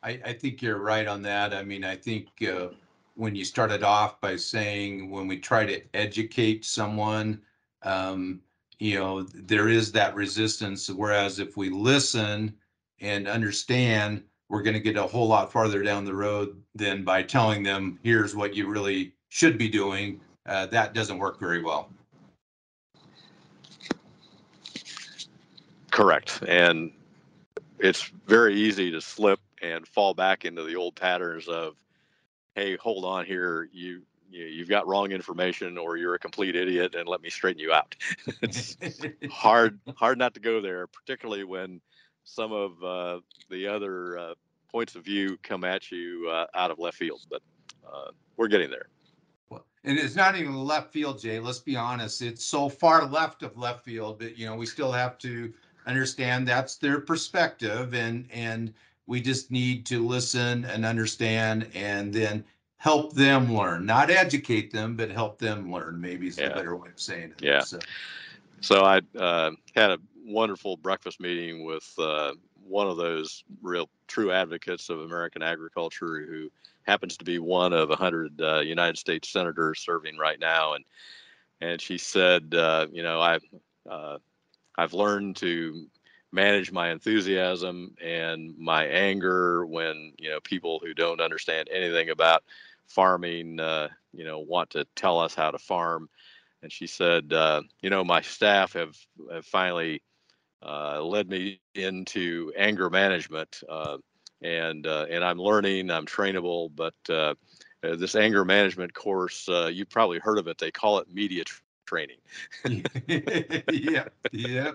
I, 0.04 0.20
I 0.26 0.34
think 0.34 0.62
you're 0.62 0.80
right 0.80 1.08
on 1.08 1.22
that. 1.24 1.54
I 1.54 1.64
mean, 1.64 1.84
I 1.84 1.96
think 1.96 2.28
uh, 2.42 2.68
when 3.16 3.36
you 3.36 3.44
started 3.44 3.84
off 3.84 4.22
by 4.22 4.36
saying 4.36 5.10
when 5.10 5.28
we 5.28 5.40
try 5.40 5.66
to 5.66 5.82
educate 5.94 6.66
someone, 6.66 7.42
um, 7.84 8.42
you 8.80 8.96
know, 8.96 9.24
there 9.24 9.70
is 9.70 9.92
that 9.92 10.16
resistance. 10.16 10.90
Whereas 10.90 11.40
if 11.40 11.58
we 11.58 11.70
listen 11.70 12.54
and 13.02 13.28
understand, 13.28 14.24
we're 14.50 14.62
going 14.62 14.76
to 14.76 14.80
get 14.80 14.98
a 14.98 15.04
whole 15.04 15.28
lot 15.28 15.52
farther 15.52 15.84
down 15.84 16.06
the 16.06 16.14
road 16.14 16.62
than 16.76 17.04
by 17.04 17.24
telling 17.24 17.64
them, 17.64 18.00
here's 18.04 18.36
what 18.36 18.56
you 18.56 18.68
really 18.68 19.14
should 19.30 19.58
be 19.58 19.68
doing. 19.68 20.22
Uh, 20.46 20.68
that 20.68 20.94
doesn't 20.94 21.18
work 21.18 21.40
very 21.40 21.62
well. 21.62 21.90
Correct. 25.98 26.44
And 26.48 26.92
it's 27.80 28.04
very 28.28 28.54
easy 28.54 28.92
to 28.92 29.02
slip 29.02 29.40
and 29.64 29.88
fall 29.88 30.14
back 30.14 30.46
into 30.46 30.62
the 30.62 30.76
old 30.76 30.96
patterns 30.96 31.48
of, 31.48 31.76
hey, 32.54 32.78
hold 32.78 33.04
on 33.04 33.26
here, 33.26 33.68
you, 33.74 34.04
you 34.30 34.46
you've 34.46 34.70
got 34.70 34.86
wrong 34.86 35.12
information 35.12 35.76
or 35.76 35.98
you're 35.98 36.14
a 36.14 36.20
complete 36.20 36.56
idiot 36.56 36.94
and 36.94 37.10
let 37.10 37.24
me 37.24 37.32
straighten 37.32 37.60
you 37.60 37.74
out. 37.74 37.96
it's 38.44 38.78
hard 39.32 39.80
hard 39.96 40.20
not 40.20 40.36
to 40.36 40.40
go 40.40 40.62
there, 40.62 40.86
particularly 40.86 41.44
when 41.44 41.82
some 42.24 42.52
of 42.52 42.84
uh, 42.84 43.20
the 43.50 43.66
other 43.68 44.20
uh, 44.20 44.34
points 44.72 44.94
of 44.96 45.04
view 45.04 45.36
come 45.42 45.64
at 45.64 45.92
you 45.92 46.30
uh, 46.32 46.46
out 46.54 46.70
of 46.70 46.78
left 46.78 46.98
field. 46.98 47.22
But 47.28 47.42
uh, 47.92 48.12
we're 48.36 48.50
getting 48.50 48.70
there. 48.70 48.86
And 49.84 49.98
it's 49.98 50.16
not 50.16 50.36
even 50.36 50.54
left 50.54 50.92
field, 50.92 51.20
Jay. 51.20 51.40
Let's 51.40 51.60
be 51.60 51.76
honest. 51.78 52.22
It's 52.22 52.44
so 52.44 52.68
far 52.68 53.06
left 53.06 53.42
of 53.42 53.58
left 53.58 53.86
field, 53.86 54.20
that 54.20 54.38
you 54.38 54.46
know, 54.46 54.56
we 54.56 54.66
still 54.66 54.92
have 54.92 55.18
to 55.20 55.54
understand 55.88 56.48
that's 56.48 56.76
their 56.76 57.00
perspective 57.00 57.94
and, 57.94 58.28
and 58.32 58.74
we 59.08 59.22
just 59.22 59.52
need 59.52 59.86
to 59.88 60.06
listen 60.06 60.66
and 60.66 60.86
understand 60.86 61.68
and 61.74 62.14
then 62.14 62.44
help 62.78 63.14
them 63.14 63.54
learn, 63.56 63.86
not 63.86 64.10
educate 64.12 64.72
them, 64.72 64.96
but 64.96 65.10
help 65.10 65.40
them 65.40 65.72
learn, 65.72 66.00
maybe 66.00 66.28
is 66.28 66.36
the 66.36 66.44
Yeah. 66.44 66.54
better 66.54 66.76
way 66.76 66.90
of 66.90 67.00
saying 67.00 67.32
it. 67.32 67.42
Yeah. 67.42 67.62
So, 67.62 67.80
So 68.62 68.84
I 68.84 69.02
uh, 69.18 69.52
had 69.76 69.92
a 69.92 69.98
wonderful 70.26 70.78
breakfast 70.78 71.20
meeting 71.20 71.64
with 71.64 71.92
uh, 71.98 72.34
one 72.68 72.88
of 72.88 72.98
those 72.98 73.44
real 73.62 73.90
true 74.08 74.32
advocates 74.32 74.90
of 74.90 75.00
American 75.00 75.42
agriculture 75.42 76.26
who 76.26 76.52
happens 76.84 77.18
to 77.18 77.26
be 77.26 77.40
one 77.40 77.74
of 77.74 77.90
100 77.90 78.42
uh, 78.42 78.60
United 78.60 78.98
States 78.98 79.30
senators 79.30 79.80
serving 79.80 80.18
right 80.18 80.40
now. 80.40 80.74
And 80.74 80.86
and 81.60 81.82
she 81.82 81.98
said, 81.98 82.54
uh, 82.54 82.86
you 82.92 83.02
know, 83.02 83.20
I've 83.20 83.44
uh, 83.90 84.18
I've 84.78 84.94
learned 84.94 85.38
to 85.38 85.88
manage 86.32 86.72
my 86.72 86.92
enthusiasm 86.92 87.96
and 88.04 88.58
my 88.58 88.86
anger 88.86 89.66
when 89.66 90.14
you 90.18 90.30
know 90.30 90.40
people 90.42 90.80
who 90.84 90.94
don't 90.94 91.22
understand 91.22 91.70
anything 91.72 92.10
about 92.10 92.44
farming, 92.88 93.60
uh, 93.60 93.90
you 94.14 94.24
know, 94.24 94.40
want 94.40 94.70
to 94.72 94.86
tell 94.96 95.20
us 95.20 95.36
how 95.36 95.52
to 95.52 95.58
farm 95.58 96.10
and 96.62 96.72
she 96.72 96.88
said, 96.88 97.32
uh, 97.34 97.62
you 97.82 97.90
know, 97.90 98.04
my 98.04 98.22
staff 98.22 98.74
have, 98.74 98.98
have 99.32 99.46
finally 99.46 100.02
uh, 100.66 101.02
led 101.02 101.30
me 101.30 101.62
into 101.76 102.52
anger 102.58 102.90
management, 102.90 103.62
uh, 103.70 103.98
and 104.42 104.88
uh, 104.88 105.06
and 105.10 105.24
I'm 105.24 105.38
learning, 105.38 105.92
I'm 105.92 106.06
trainable, 106.06 106.72
but 106.76 106.96
uh, 107.10 107.36
this 107.82 108.16
anger 108.16 108.44
management 108.44 108.94
course, 108.94 109.48
you've 109.72 109.90
probably 109.90 110.20
heard 110.20 110.40
of 110.40 110.48
it. 110.48 110.58
They 110.58 110.72
call 110.72 111.00
it 111.00 111.14
media 111.14 111.44
training. 111.88 112.18
yeah, 113.72 114.06
yeah, 114.32 114.72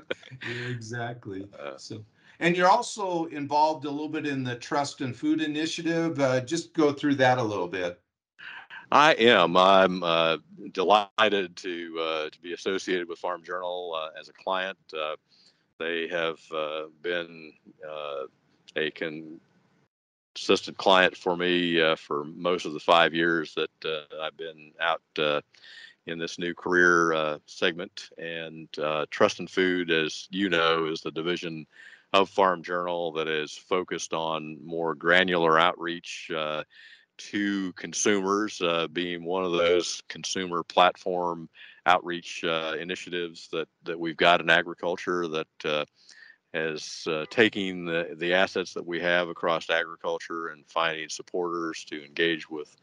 exactly. 0.70 1.48
Uh, 1.58 1.76
So, 1.76 2.04
and 2.40 2.56
you're 2.56 2.68
also 2.68 3.26
involved 3.26 3.84
a 3.84 3.90
little 3.90 4.08
bit 4.08 4.26
in 4.26 4.42
the 4.42 4.56
Trust 4.56 5.00
in 5.00 5.12
Food 5.12 5.40
Initiative. 5.40 6.18
Uh, 6.18 6.40
just 6.40 6.74
go 6.74 6.92
through 6.92 7.14
that 7.16 7.38
a 7.38 7.42
little 7.42 7.68
bit. 7.68 8.00
I 8.90 9.12
am. 9.14 9.56
I'm 9.56 10.02
uh, 10.02 10.38
delighted 10.72 11.56
to 11.56 11.98
uh, 12.00 12.30
to 12.30 12.40
be 12.40 12.52
associated 12.52 13.08
with 13.08 13.18
Farm 13.18 13.42
Journal 13.42 13.94
uh, 13.96 14.10
as 14.18 14.28
a 14.28 14.32
client. 14.32 14.78
Uh, 14.92 15.16
they 15.78 16.08
have 16.08 16.38
uh, 16.54 16.84
been 17.00 17.52
uh, 17.88 18.26
a 18.76 18.90
consistent 18.90 20.76
client 20.76 21.16
for 21.16 21.36
me 21.36 21.80
uh, 21.80 21.96
for 21.96 22.24
most 22.24 22.66
of 22.66 22.72
the 22.72 22.80
five 22.80 23.14
years 23.14 23.54
that 23.54 23.70
uh, 23.84 24.02
I've 24.22 24.36
been 24.36 24.72
out 24.80 25.02
uh, 25.18 25.40
in 26.06 26.18
this 26.18 26.38
new 26.38 26.54
career 26.54 27.12
uh, 27.12 27.38
segment. 27.46 28.10
And 28.18 28.68
uh, 28.78 29.06
Trust 29.10 29.40
in 29.40 29.46
Food, 29.46 29.90
as 29.90 30.28
you 30.30 30.48
know, 30.48 30.86
is 30.86 31.00
the 31.00 31.10
division 31.10 31.66
of 32.12 32.28
Farm 32.28 32.62
Journal 32.62 33.12
that 33.12 33.28
is 33.28 33.56
focused 33.56 34.12
on 34.12 34.58
more 34.64 34.94
granular 34.94 35.58
outreach. 35.58 36.30
Uh, 36.34 36.64
to 37.18 37.72
consumers, 37.74 38.60
uh, 38.62 38.88
being 38.88 39.24
one 39.24 39.44
of 39.44 39.52
those 39.52 40.02
consumer 40.08 40.62
platform 40.62 41.48
outreach 41.86 42.44
uh, 42.44 42.74
initiatives 42.78 43.48
that 43.48 43.68
that 43.84 43.98
we've 43.98 44.16
got 44.16 44.40
in 44.40 44.50
agriculture 44.50 45.28
that 45.28 45.64
uh, 45.64 45.84
is 46.54 47.06
uh, 47.10 47.24
taking 47.30 47.84
the 47.84 48.14
the 48.16 48.34
assets 48.34 48.74
that 48.74 48.86
we 48.86 49.00
have 49.00 49.28
across 49.28 49.70
agriculture 49.70 50.48
and 50.48 50.64
finding 50.66 51.08
supporters 51.08 51.84
to 51.84 52.04
engage 52.04 52.48
with 52.48 52.74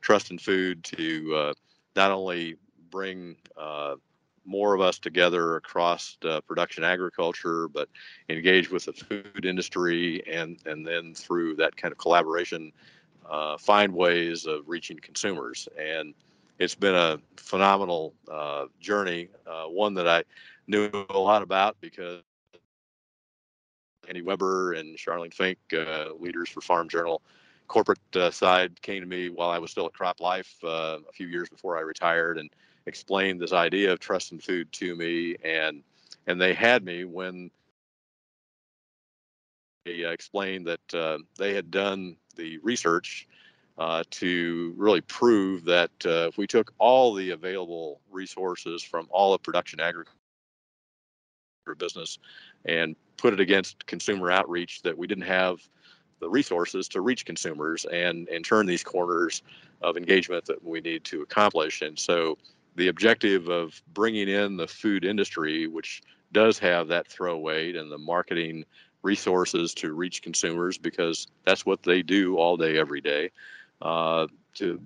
Trust 0.00 0.30
in 0.30 0.38
Food 0.38 0.84
to 0.84 1.34
uh, 1.34 1.54
not 1.94 2.10
only 2.10 2.56
bring 2.90 3.36
uh, 3.56 3.96
more 4.44 4.74
of 4.74 4.80
us 4.80 4.98
together 4.98 5.56
across 5.56 6.16
production 6.46 6.84
agriculture, 6.84 7.68
but 7.68 7.88
engage 8.28 8.70
with 8.70 8.84
the 8.84 8.92
food 8.92 9.44
industry 9.44 10.22
and 10.30 10.58
and 10.66 10.86
then 10.86 11.14
through 11.14 11.56
that 11.56 11.76
kind 11.76 11.92
of 11.92 11.98
collaboration 11.98 12.72
uh, 13.28 13.56
find 13.56 13.92
ways 13.92 14.46
of 14.46 14.68
reaching 14.68 14.98
consumers. 14.98 15.68
And 15.78 16.14
it's 16.58 16.74
been 16.74 16.94
a 16.94 17.18
phenomenal 17.36 18.14
uh, 18.30 18.66
journey, 18.80 19.28
uh, 19.46 19.64
one 19.64 19.94
that 19.94 20.08
I 20.08 20.22
knew 20.66 20.90
a 21.10 21.18
lot 21.18 21.42
about 21.42 21.76
because 21.80 22.22
Andy 24.08 24.22
Weber 24.22 24.74
and 24.74 24.96
Charlene 24.96 25.34
Finck, 25.34 25.56
uh, 25.74 26.14
leaders 26.14 26.48
for 26.48 26.60
Farm 26.60 26.88
Journal, 26.88 27.20
corporate 27.66 27.98
uh, 28.14 28.30
side, 28.30 28.80
came 28.82 29.00
to 29.00 29.06
me 29.06 29.28
while 29.28 29.50
I 29.50 29.58
was 29.58 29.70
still 29.70 29.86
at 29.86 29.92
Crop 29.92 30.20
Life 30.20 30.54
a 30.62 31.00
few 31.12 31.26
years 31.26 31.48
before 31.48 31.76
I 31.76 31.80
retired 31.80 32.38
and 32.38 32.48
explained 32.86 33.40
this 33.40 33.52
idea 33.52 33.92
of 33.92 34.00
Trust 34.00 34.32
in 34.32 34.38
Food 34.38 34.72
to 34.72 34.94
me. 34.96 35.36
And 35.44 35.82
and 36.26 36.40
they 36.40 36.54
had 36.54 36.84
me 36.84 37.04
when 37.04 37.50
they 39.84 40.04
uh, 40.04 40.10
explained 40.10 40.66
that 40.66 40.94
uh, 40.94 41.18
they 41.38 41.54
had 41.54 41.70
done 41.70 42.16
the 42.34 42.58
research 42.58 43.28
uh, 43.78 44.02
to 44.10 44.74
really 44.76 45.00
prove 45.02 45.64
that 45.64 45.90
uh, 46.04 46.28
if 46.28 46.38
we 46.38 46.46
took 46.46 46.72
all 46.78 47.14
the 47.14 47.30
available 47.30 48.00
resources 48.10 48.82
from 48.82 49.06
all 49.10 49.34
of 49.34 49.42
production 49.42 49.80
agriculture 49.80 50.12
business 51.78 52.18
and 52.64 52.96
put 53.16 53.32
it 53.32 53.40
against 53.40 53.84
consumer 53.86 54.30
outreach, 54.30 54.82
that 54.82 54.96
we 54.96 55.06
didn't 55.06 55.24
have 55.24 55.60
the 56.20 56.28
resources 56.28 56.88
to 56.88 57.00
reach 57.00 57.26
consumers 57.26 57.84
and 57.86 58.28
and 58.28 58.44
turn 58.44 58.66
these 58.66 58.82
corners 58.82 59.42
of 59.82 59.96
engagement 59.96 60.44
that 60.46 60.64
we 60.64 60.80
need 60.80 61.04
to 61.04 61.22
accomplish. 61.22 61.82
And 61.82 61.98
so 61.98 62.38
the 62.76 62.88
objective 62.88 63.48
of 63.48 63.80
bringing 63.92 64.28
in 64.28 64.56
the 64.56 64.68
food 64.68 65.04
industry, 65.04 65.66
which 65.66 66.02
does 66.32 66.58
have 66.58 66.88
that 66.88 67.08
throw 67.08 67.36
weight 67.38 67.76
and 67.76 67.90
the 67.90 67.98
marketing 67.98 68.64
resources 69.02 69.72
to 69.74 69.92
reach 69.92 70.22
consumers 70.22 70.78
because 70.78 71.26
that's 71.44 71.64
what 71.64 71.82
they 71.82 72.02
do 72.02 72.36
all 72.36 72.56
day, 72.56 72.76
every 72.76 73.00
day. 73.00 73.30
Uh, 73.80 74.26
to 74.54 74.80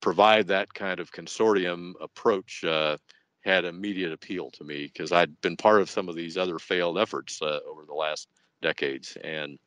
provide 0.00 0.46
that 0.46 0.72
kind 0.72 1.00
of 1.00 1.12
consortium 1.12 1.92
approach 2.00 2.64
uh, 2.64 2.96
had 3.42 3.64
immediate 3.64 4.12
appeal 4.12 4.50
to 4.50 4.64
me 4.64 4.84
because 4.84 5.12
I'd 5.12 5.40
been 5.40 5.56
part 5.56 5.80
of 5.80 5.90
some 5.90 6.08
of 6.08 6.14
these 6.14 6.36
other 6.36 6.58
failed 6.58 6.98
efforts 6.98 7.40
uh, 7.42 7.60
over 7.68 7.84
the 7.84 7.94
last 7.94 8.28
decades. 8.62 9.16
And 9.22 9.58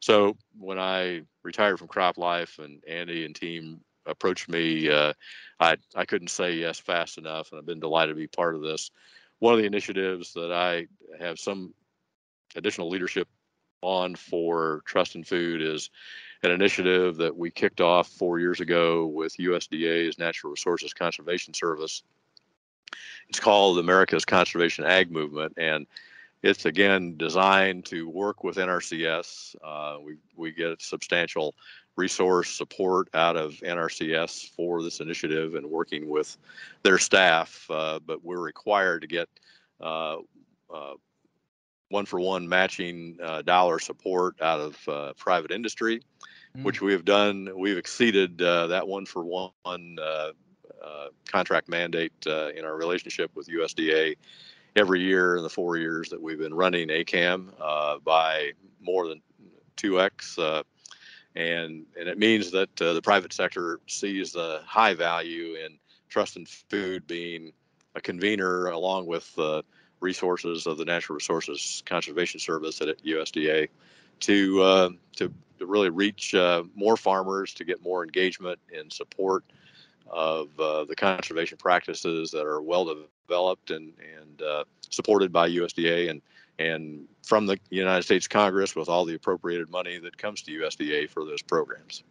so 0.00 0.36
when 0.56 0.78
I 0.78 1.22
retired 1.42 1.78
from 1.78 1.88
Crop 1.88 2.18
Life 2.18 2.58
and 2.58 2.82
Andy 2.88 3.24
and 3.24 3.34
team 3.34 3.80
approached 4.08 4.48
me, 4.48 4.88
uh, 4.88 5.12
I, 5.60 5.76
I 5.94 6.04
couldn't 6.04 6.28
say 6.28 6.54
yes 6.54 6.78
fast 6.78 7.18
enough. 7.18 7.50
And 7.50 7.58
I've 7.58 7.66
been 7.66 7.80
delighted 7.80 8.12
to 8.12 8.20
be 8.20 8.26
part 8.26 8.54
of 8.54 8.62
this. 8.62 8.90
One 9.38 9.54
of 9.54 9.60
the 9.60 9.66
initiatives 9.66 10.32
that 10.34 10.52
I 10.52 10.86
have 11.20 11.38
some 11.38 11.74
additional 12.56 12.88
leadership 12.88 13.28
on 13.82 14.16
for 14.16 14.82
Trust 14.84 15.14
in 15.14 15.24
Food 15.24 15.62
is 15.62 15.90
an 16.42 16.50
initiative 16.50 17.16
that 17.16 17.36
we 17.36 17.50
kicked 17.50 17.80
off 17.80 18.08
four 18.08 18.38
years 18.38 18.60
ago 18.60 19.06
with 19.06 19.36
USDA's 19.36 20.18
Natural 20.18 20.50
Resources 20.50 20.94
Conservation 20.94 21.54
Service. 21.54 22.02
It's 23.28 23.40
called 23.40 23.78
America's 23.78 24.24
Conservation 24.24 24.84
Ag 24.84 25.10
Movement, 25.10 25.54
and 25.56 25.86
it's 26.42 26.64
again 26.64 27.16
designed 27.16 27.84
to 27.86 28.08
work 28.08 28.44
with 28.44 28.56
NRCS. 28.56 29.56
Uh, 29.62 29.98
we 30.00 30.16
we 30.36 30.52
get 30.52 30.80
substantial 30.80 31.54
resource 31.98 32.50
support 32.50 33.08
out 33.12 33.36
of 33.36 33.52
NRCS 33.54 34.50
for 34.50 34.82
this 34.82 35.00
initiative 35.00 35.54
and 35.54 35.66
working 35.66 36.08
with 36.08 36.36
their 36.82 36.98
staff, 36.98 37.66
uh, 37.70 37.98
but 38.06 38.24
we're 38.24 38.40
required 38.40 39.02
to 39.02 39.08
get 39.08 39.28
uh, 39.80 40.18
uh 40.72 40.94
one 41.90 42.04
for 42.04 42.20
one 42.20 42.46
matching 42.46 43.16
uh, 43.22 43.40
dollar 43.42 43.78
support 43.78 44.40
out 44.42 44.60
of 44.60 44.88
uh, 44.88 45.12
private 45.14 45.50
industry, 45.50 46.02
Mm. 46.56 46.64
which 46.64 46.80
we 46.80 46.92
have 46.92 47.04
done. 47.04 47.50
We've 47.56 47.76
exceeded 47.76 48.40
uh, 48.40 48.68
that 48.68 48.86
one 48.86 49.04
for 49.04 49.24
one 49.24 49.98
uh, 50.00 50.32
uh, 50.82 51.08
contract 51.30 51.68
mandate 51.68 52.12
uh, 52.26 52.48
in 52.50 52.64
our 52.64 52.76
relationship 52.76 53.30
with 53.34 53.48
USDA 53.48 54.16
every 54.74 55.00
year 55.00 55.36
in 55.36 55.42
the 55.42 55.50
four 55.50 55.76
years 55.76 56.08
that 56.08 56.20
we've 56.20 56.38
been 56.38 56.54
running 56.54 56.88
ACAM 56.88 57.52
uh, 57.60 57.98
by 57.98 58.52
more 58.80 59.08
than 59.08 59.20
2x. 59.76 60.38
uh, 60.38 60.62
and, 61.34 61.84
and 61.98 62.08
it 62.08 62.18
means 62.18 62.50
that 62.50 62.80
uh, 62.80 62.92
the 62.92 63.02
private 63.02 63.32
sector 63.32 63.80
sees 63.86 64.32
the 64.32 64.60
high 64.66 64.94
value 64.94 65.54
in 65.54 65.78
Trust 66.08 66.36
in 66.36 66.46
Food 66.46 67.06
being 67.06 67.52
a 67.94 68.00
convener 68.00 68.68
along 68.68 69.06
with 69.06 69.38
uh, 69.38 69.62
resources 70.00 70.66
of 70.66 70.78
the 70.78 70.84
Natural 70.84 71.14
Resources 71.14 71.82
Conservation 71.86 72.40
Service 72.40 72.80
at 72.80 73.02
USDA 73.04 73.68
to 74.20 74.62
uh, 74.62 74.90
to, 75.16 75.32
to 75.58 75.66
really 75.66 75.90
reach 75.90 76.34
uh, 76.34 76.62
more 76.74 76.96
farmers 76.96 77.54
to 77.54 77.64
get 77.64 77.82
more 77.82 78.04
engagement 78.04 78.58
and 78.76 78.92
support 78.92 79.44
of 80.10 80.48
uh, 80.58 80.84
the 80.84 80.96
conservation 80.96 81.58
practices 81.58 82.30
that 82.30 82.46
are 82.46 82.62
well 82.62 82.94
developed 83.26 83.70
and 83.70 83.92
and 84.18 84.42
uh, 84.42 84.64
supported 84.90 85.32
by 85.32 85.48
USDA 85.48 86.10
and 86.10 86.22
and 86.58 87.06
from 87.24 87.46
the 87.46 87.58
United 87.70 88.02
States 88.02 88.26
Congress 88.26 88.74
with 88.74 88.88
all 88.88 89.04
the 89.04 89.14
appropriated 89.14 89.70
money 89.70 89.98
that 89.98 90.16
comes 90.16 90.42
to 90.42 90.52
USDA 90.52 91.08
for 91.08 91.24
those 91.24 91.42
programs. 91.42 92.02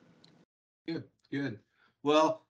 Good. 0.88 1.04
Good. 1.32 1.60
Well, 2.04 2.44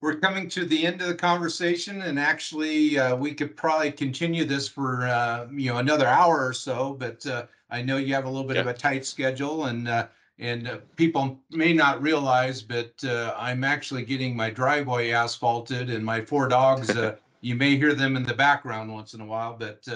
we're 0.00 0.16
coming 0.16 0.48
to 0.50 0.64
the 0.64 0.86
end 0.86 1.00
of 1.00 1.08
the 1.08 1.14
conversation 1.14 2.02
and 2.02 2.18
actually, 2.18 2.98
uh, 2.98 3.16
we 3.16 3.34
could 3.34 3.56
probably 3.56 3.92
continue 3.92 4.44
this 4.44 4.68
for, 4.68 5.06
uh, 5.06 5.46
you 5.52 5.72
know, 5.72 5.78
another 5.78 6.06
hour 6.06 6.44
or 6.46 6.52
so, 6.52 6.96
but, 6.98 7.24
uh, 7.26 7.46
I 7.70 7.82
know 7.82 7.96
you 7.96 8.12
have 8.14 8.24
a 8.24 8.28
little 8.28 8.46
bit 8.46 8.58
of 8.58 8.66
a 8.66 8.74
tight 8.74 9.06
schedule 9.06 9.66
and, 9.66 9.88
uh, 9.88 10.08
and 10.38 10.68
uh, 10.68 10.78
people 10.96 11.38
may 11.50 11.72
not 11.72 12.02
realize, 12.02 12.62
but, 12.62 12.92
uh, 13.04 13.34
I'm 13.38 13.64
actually 13.64 14.04
getting 14.04 14.36
my 14.36 14.50
driveway 14.50 15.10
asphalted 15.10 15.88
and 15.88 16.04
my 16.04 16.20
four 16.20 16.48
dogs, 16.48 16.90
uh, 16.90 17.16
you 17.40 17.54
may 17.54 17.76
hear 17.76 17.94
them 17.94 18.16
in 18.16 18.24
the 18.24 18.34
background 18.34 18.92
once 18.92 19.14
in 19.14 19.20
a 19.20 19.26
while, 19.26 19.56
but, 19.56 19.88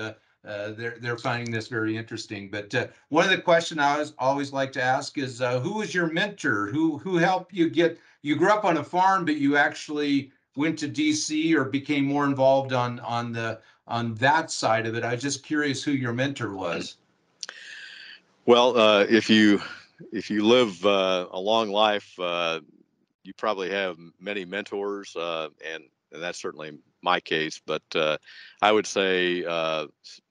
uh, 0.46 0.70
they're, 0.72 0.96
they're 1.00 1.18
finding 1.18 1.50
this 1.50 1.66
very 1.68 1.96
interesting. 1.96 2.48
But, 2.48 2.74
uh, 2.74 2.86
one 3.08 3.24
of 3.24 3.30
the 3.30 3.38
questions 3.38 3.80
I 3.80 3.92
always, 3.92 4.12
always 4.18 4.52
like 4.52 4.72
to 4.72 4.82
ask 4.82 5.18
is, 5.18 5.40
uh, 5.40 5.58
who 5.60 5.74
was 5.74 5.94
your 5.94 6.06
mentor? 6.12 6.66
Who, 6.66 6.98
who 6.98 7.16
helped 7.16 7.52
you 7.52 7.68
get 7.68 7.98
you 8.22 8.36
grew 8.36 8.50
up 8.50 8.64
on 8.64 8.76
a 8.76 8.84
farm, 8.84 9.24
but 9.24 9.36
you 9.36 9.56
actually 9.56 10.32
went 10.56 10.78
to 10.80 10.88
DC 10.88 11.54
or 11.54 11.64
became 11.64 12.04
more 12.04 12.24
involved 12.24 12.72
on 12.72 12.98
on 13.00 13.32
the 13.32 13.60
on 13.86 14.14
that 14.16 14.50
side 14.50 14.86
of 14.86 14.94
it. 14.94 15.04
I 15.04 15.14
was 15.14 15.22
just 15.22 15.44
curious 15.44 15.82
who 15.82 15.92
your 15.92 16.12
mentor 16.12 16.54
was. 16.54 16.96
Well, 18.46 18.76
uh, 18.76 19.04
if 19.08 19.30
you 19.30 19.60
if 20.12 20.30
you 20.30 20.44
live 20.44 20.84
uh, 20.84 21.26
a 21.30 21.38
long 21.38 21.70
life, 21.70 22.14
you 22.18 23.34
probably 23.36 23.70
have 23.70 23.96
many 24.20 24.44
mentors, 24.44 25.16
and, 25.16 25.84
and 26.12 26.22
that's 26.22 26.40
certainly 26.40 26.78
my 27.02 27.20
case. 27.20 27.60
But 27.64 27.82
I 28.60 28.72
would 28.72 28.86
say 28.86 29.44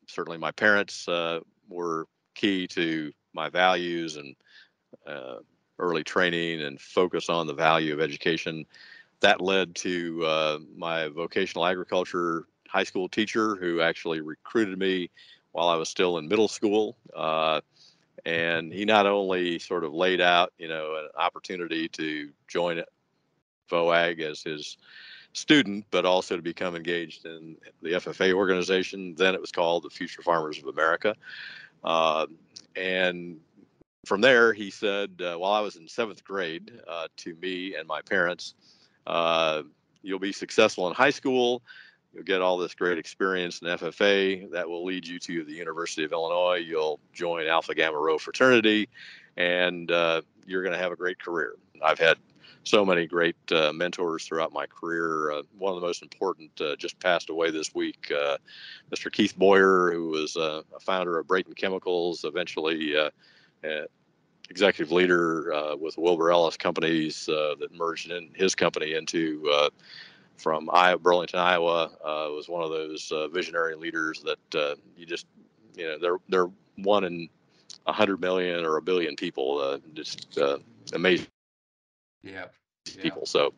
certainly 0.07 0.37
my 0.37 0.51
parents 0.51 1.07
uh, 1.07 1.39
were 1.69 2.07
key 2.33 2.67
to 2.67 3.11
my 3.33 3.49
values 3.49 4.17
and 4.17 4.35
uh, 5.07 5.37
early 5.79 6.03
training 6.03 6.61
and 6.61 6.79
focus 6.79 7.29
on 7.29 7.47
the 7.47 7.53
value 7.53 7.93
of 7.93 7.99
education. 7.99 8.65
That 9.21 9.41
led 9.41 9.75
to 9.77 10.25
uh, 10.25 10.59
my 10.75 11.07
vocational 11.07 11.65
agriculture 11.65 12.45
high 12.67 12.83
school 12.83 13.07
teacher, 13.07 13.55
who 13.55 13.79
actually 13.79 14.19
recruited 14.19 14.77
me 14.77 15.09
while 15.53 15.69
I 15.69 15.77
was 15.77 15.87
still 15.87 16.17
in 16.17 16.27
middle 16.27 16.49
school. 16.49 16.97
Uh, 17.15 17.61
and 18.25 18.73
he 18.73 18.83
not 18.83 19.05
only 19.05 19.59
sort 19.59 19.83
of 19.83 19.93
laid 19.93 20.19
out, 20.19 20.51
you 20.57 20.67
know, 20.67 20.95
an 20.95 21.07
opportunity 21.15 21.87
to 21.89 22.31
join 22.47 22.81
VOAG 23.71 24.19
as 24.21 24.43
his 24.43 24.77
student, 25.35 25.85
but 25.91 26.05
also 26.05 26.37
to 26.37 26.41
become 26.41 26.75
engaged 26.75 27.25
in 27.25 27.57
the 27.81 27.91
FFA 27.91 28.33
organization. 28.33 29.13
Then 29.15 29.35
it 29.35 29.41
was 29.41 29.51
called 29.51 29.83
the 29.83 29.89
Future 29.89 30.21
Farmers 30.21 30.57
of 30.57 30.65
America. 30.65 31.15
Uh, 31.83 32.25
and 32.75 33.37
from 34.05 34.21
there, 34.21 34.53
he 34.53 34.69
said, 34.69 35.21
uh, 35.21 35.35
while 35.35 35.51
I 35.51 35.59
was 35.59 35.75
in 35.75 35.89
seventh 35.89 36.23
grade, 36.23 36.71
uh, 36.87 37.07
to 37.17 37.35
me 37.35 37.75
and 37.75 37.85
my 37.85 38.01
parents, 38.01 38.53
uh, 39.07 39.63
you'll 40.01 40.19
be 40.19 40.31
successful 40.31 40.87
in 40.87 40.93
high 40.93 41.09
school. 41.09 41.61
You'll 42.13 42.23
get 42.23 42.41
all 42.41 42.57
this 42.57 42.73
great 42.73 42.97
experience 42.97 43.61
in 43.61 43.67
FFA 43.67 44.49
that 44.51 44.69
will 44.69 44.85
lead 44.85 45.05
you 45.05 45.19
to 45.19 45.43
the 45.43 45.53
University 45.53 46.05
of 46.05 46.13
Illinois. 46.13 46.63
You'll 46.65 47.01
join 47.11 47.45
Alpha 47.45 47.75
Gamma 47.75 47.97
Rho 47.97 48.17
fraternity, 48.17 48.87
and 49.35 49.91
uh, 49.91 50.21
you're 50.45 50.63
going 50.63 50.73
to 50.73 50.81
have 50.81 50.93
a 50.93 50.95
great 50.95 51.19
career. 51.19 51.55
I've 51.83 51.99
had 51.99 52.17
so 52.63 52.85
many 52.85 53.05
great 53.05 53.35
uh, 53.51 53.71
mentors 53.73 54.25
throughout 54.25 54.51
my 54.51 54.65
career. 54.65 55.31
Uh, 55.31 55.41
one 55.57 55.73
of 55.73 55.79
the 55.79 55.85
most 55.85 56.01
important 56.01 56.49
uh, 56.61 56.75
just 56.77 56.99
passed 56.99 57.29
away 57.29 57.51
this 57.51 57.75
week. 57.75 58.11
Uh, 58.11 58.37
Mr. 58.91 59.11
Keith 59.11 59.37
Boyer, 59.37 59.91
who 59.91 60.09
was 60.09 60.35
uh, 60.35 60.61
a 60.75 60.79
founder 60.79 61.19
of 61.19 61.27
Brayton 61.27 61.53
Chemicals, 61.53 62.23
eventually 62.23 62.95
executive 64.49 64.91
leader 64.91 65.75
with 65.79 65.97
Wilbur 65.97 66.31
Ellis 66.31 66.57
companies 66.57 67.25
that 67.25 67.69
merged 67.73 68.11
in 68.11 68.29
his 68.35 68.53
company 68.55 68.93
into 68.93 69.71
from 70.37 70.69
Iowa, 70.71 70.99
Burlington, 70.99 71.39
Iowa, 71.39 71.91
uh, 72.03 72.29
was 72.31 72.47
one 72.49 72.63
of 72.63 72.69
those 72.69 73.11
uh, 73.11 73.27
visionary 73.29 73.75
leaders 73.75 74.23
that 74.23 74.59
uh, 74.59 74.75
you 74.97 75.05
just, 75.05 75.27
you 75.75 75.85
know, 75.85 75.97
they're 75.99 76.17
they're 76.29 76.51
one 76.77 77.03
in 77.05 77.29
a 77.87 77.93
hundred 77.93 78.19
million 78.19 78.65
or 78.65 78.77
a 78.77 78.81
billion 78.81 79.15
people. 79.15 79.79
Just 79.93 80.37
amazing 80.93 81.27
Yeah. 82.25 82.45
Yeah. 82.95 83.03
people. 83.03 83.25
So 83.25 83.53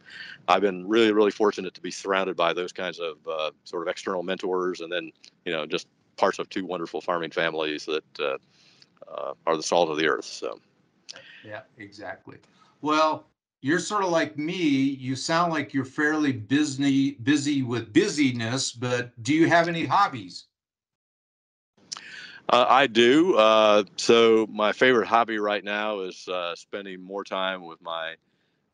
I've 0.48 0.62
been 0.62 0.88
really, 0.88 1.12
really 1.12 1.32
fortunate 1.32 1.74
to 1.74 1.82
be 1.82 1.92
surrounded 1.92 2.36
by 2.36 2.54
those 2.54 2.72
kinds 2.72 3.00
of 3.00 3.18
uh, 3.28 3.52
sort 3.66 3.82
of 3.82 3.90
external 3.90 4.24
mentors, 4.24 4.82
and 4.82 4.92
then 4.92 5.12
you 5.46 5.52
know 5.52 5.66
just 5.66 5.88
parts 6.16 6.40
of 6.40 6.50
two 6.50 6.66
wonderful 6.66 7.02
farming 7.02 7.32
families 7.32 7.86
that 7.86 8.20
uh, 8.20 8.38
uh, 9.12 9.34
are 9.46 9.58
the 9.58 9.64
salt 9.64 9.90
of 9.90 9.98
the 9.98 10.08
earth. 10.08 10.26
So. 10.26 10.60
Yeah, 11.46 11.62
exactly. 11.78 12.38
Well, 12.82 13.28
you're 13.62 13.80
sort 13.80 14.04
of 14.04 14.12
like 14.12 14.38
me. 14.38 14.56
You 14.56 15.16
sound 15.16 15.52
like 15.52 15.74
you're 15.74 15.86
fairly 15.86 16.32
busy 16.32 17.12
busy 17.12 17.64
with 17.64 17.92
busyness, 17.94 18.72
but 18.72 19.12
do 19.24 19.34
you 19.34 19.48
have 19.48 19.68
any 19.68 19.86
hobbies? 19.86 20.46
Uh, 22.50 22.66
I 22.68 22.88
do. 22.88 23.36
Uh, 23.36 23.84
so 23.98 24.48
my 24.50 24.72
favorite 24.72 25.08
hobby 25.08 25.38
right 25.38 25.64
now 25.64 26.00
is 26.02 26.28
uh, 26.30 26.56
spending 26.56 27.02
more 27.02 27.26
time 27.26 27.66
with 27.66 27.82
my 27.82 28.16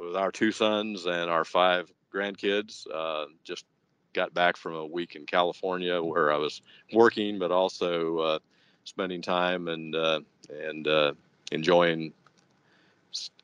with 0.06 0.16
our 0.16 0.32
two 0.32 0.52
sons 0.52 1.06
and 1.06 1.30
our 1.30 1.46
five 1.46 1.92
grandkids. 2.14 2.86
Uh, 2.94 3.26
just 3.44 3.66
got 4.14 4.34
back 4.34 4.58
from 4.58 4.76
a 4.76 4.86
week 4.86 5.16
in 5.16 5.26
California 5.26 6.02
where 6.02 6.32
I 6.32 6.38
was 6.38 6.62
working, 6.94 7.40
but 7.40 7.52
also 7.52 8.18
uh, 8.20 8.40
spending 8.84 9.22
time 9.22 9.68
and 9.68 9.96
uh, 9.96 10.22
and 10.50 10.88
uh, 10.88 11.14
enjoying 11.52 12.14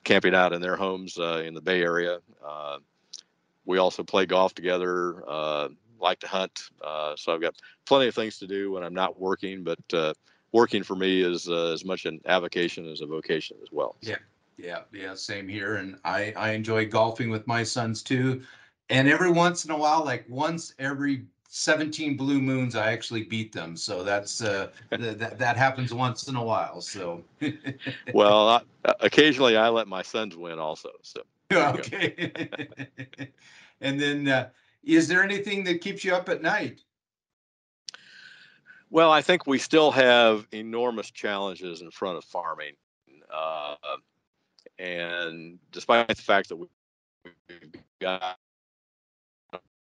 camping 0.04 0.36
out 0.36 0.54
in 0.54 0.62
their 0.62 0.76
homes 0.76 1.18
uh, 1.18 1.44
in 1.46 1.54
the 1.54 1.62
Bay 1.62 1.82
Area. 1.82 2.20
We 3.66 3.78
also 3.78 4.04
play 4.04 4.26
golf 4.26 4.54
together. 4.54 5.24
Like 6.02 6.22
to 6.22 6.28
hunt, 6.28 6.70
so 7.18 7.34
I've 7.34 7.42
got 7.42 7.56
plenty 7.86 8.08
of 8.08 8.16
things 8.16 8.40
to 8.40 8.48
do 8.48 8.72
when 8.72 8.84
I'm 8.84 8.94
not 8.94 9.20
working. 9.20 9.66
But 9.66 10.16
working 10.52 10.84
for 10.84 10.96
me 10.96 11.22
is 11.22 11.48
uh, 11.50 11.72
as 11.74 11.86
much 11.86 12.06
an 12.06 12.22
avocation 12.26 12.88
as 12.88 13.02
a 13.02 13.06
vocation 13.06 13.58
as 13.62 13.70
well. 13.72 13.96
Yeah. 14.02 14.18
Yeah, 14.60 14.82
yeah, 14.92 15.16
same 15.16 15.48
here. 15.48 15.76
And 15.76 15.98
I 16.04 16.34
I 16.36 16.52
enjoy 16.52 16.86
golfing 16.86 17.30
with 17.30 17.48
my 17.48 17.64
sons 17.64 18.04
too. 18.04 18.42
And 18.90 19.08
every 19.08 19.32
once 19.32 19.64
in 19.64 19.72
a 19.72 19.78
while, 19.78 20.04
like 20.04 20.26
once 20.28 20.74
every 20.80 21.26
17 21.48 22.18
blue 22.18 22.42
moons, 22.42 22.76
I 22.76 22.92
actually 22.92 23.24
beat 23.24 23.54
them. 23.54 23.78
So 23.78 24.04
that's 24.04 24.42
uh 24.42 24.72
th- 24.98 25.18
that 25.18 25.40
that 25.40 25.56
happens 25.56 25.94
once 25.94 26.28
in 26.28 26.36
a 26.36 26.44
while. 26.44 26.82
So 26.82 27.24
Well, 28.12 28.50
I, 28.50 28.62
occasionally 29.00 29.56
I 29.56 29.70
let 29.70 29.88
my 29.88 30.02
sons 30.02 30.36
win 30.36 30.60
also. 30.60 30.90
So 31.04 31.22
there 31.50 31.60
you 31.60 31.78
go. 31.78 31.80
okay. 31.80 33.32
and 33.82 34.00
then 34.00 34.28
uh, 34.28 34.50
is 34.84 35.08
there 35.08 35.24
anything 35.24 35.64
that 35.64 35.80
keeps 35.80 36.04
you 36.04 36.14
up 36.14 36.28
at 36.28 36.42
night? 36.42 36.84
Well, 38.92 39.12
I 39.12 39.22
think 39.22 39.48
we 39.48 39.60
still 39.60 39.92
have 39.92 40.48
enormous 40.52 41.12
challenges 41.12 41.82
in 41.82 41.92
front 41.92 42.18
of 42.18 42.26
farming. 42.26 42.74
Uh, 43.32 43.76
and 44.80 45.60
despite 45.72 46.08
the 46.08 46.16
fact 46.16 46.50
that 46.50 46.56
we've 46.56 46.70
got 48.02 48.38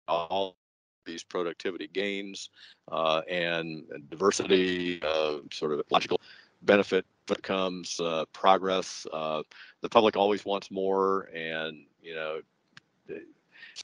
all 0.08 0.56
these 1.04 1.22
productivity 1.22 1.88
gains 1.88 2.48
uh, 2.90 3.20
and 3.28 3.84
diversity, 4.08 5.02
uh, 5.02 5.38
sort 5.52 5.72
of 5.72 5.82
logical 5.90 6.20
benefit 6.62 7.04
comes 7.42 8.00
uh, 8.00 8.24
progress. 8.32 9.06
Uh, 9.12 9.42
the 9.80 9.88
public 9.88 10.16
always 10.16 10.44
wants 10.44 10.70
more, 10.70 11.28
and 11.34 11.84
you 12.02 12.14
know, 12.14 12.40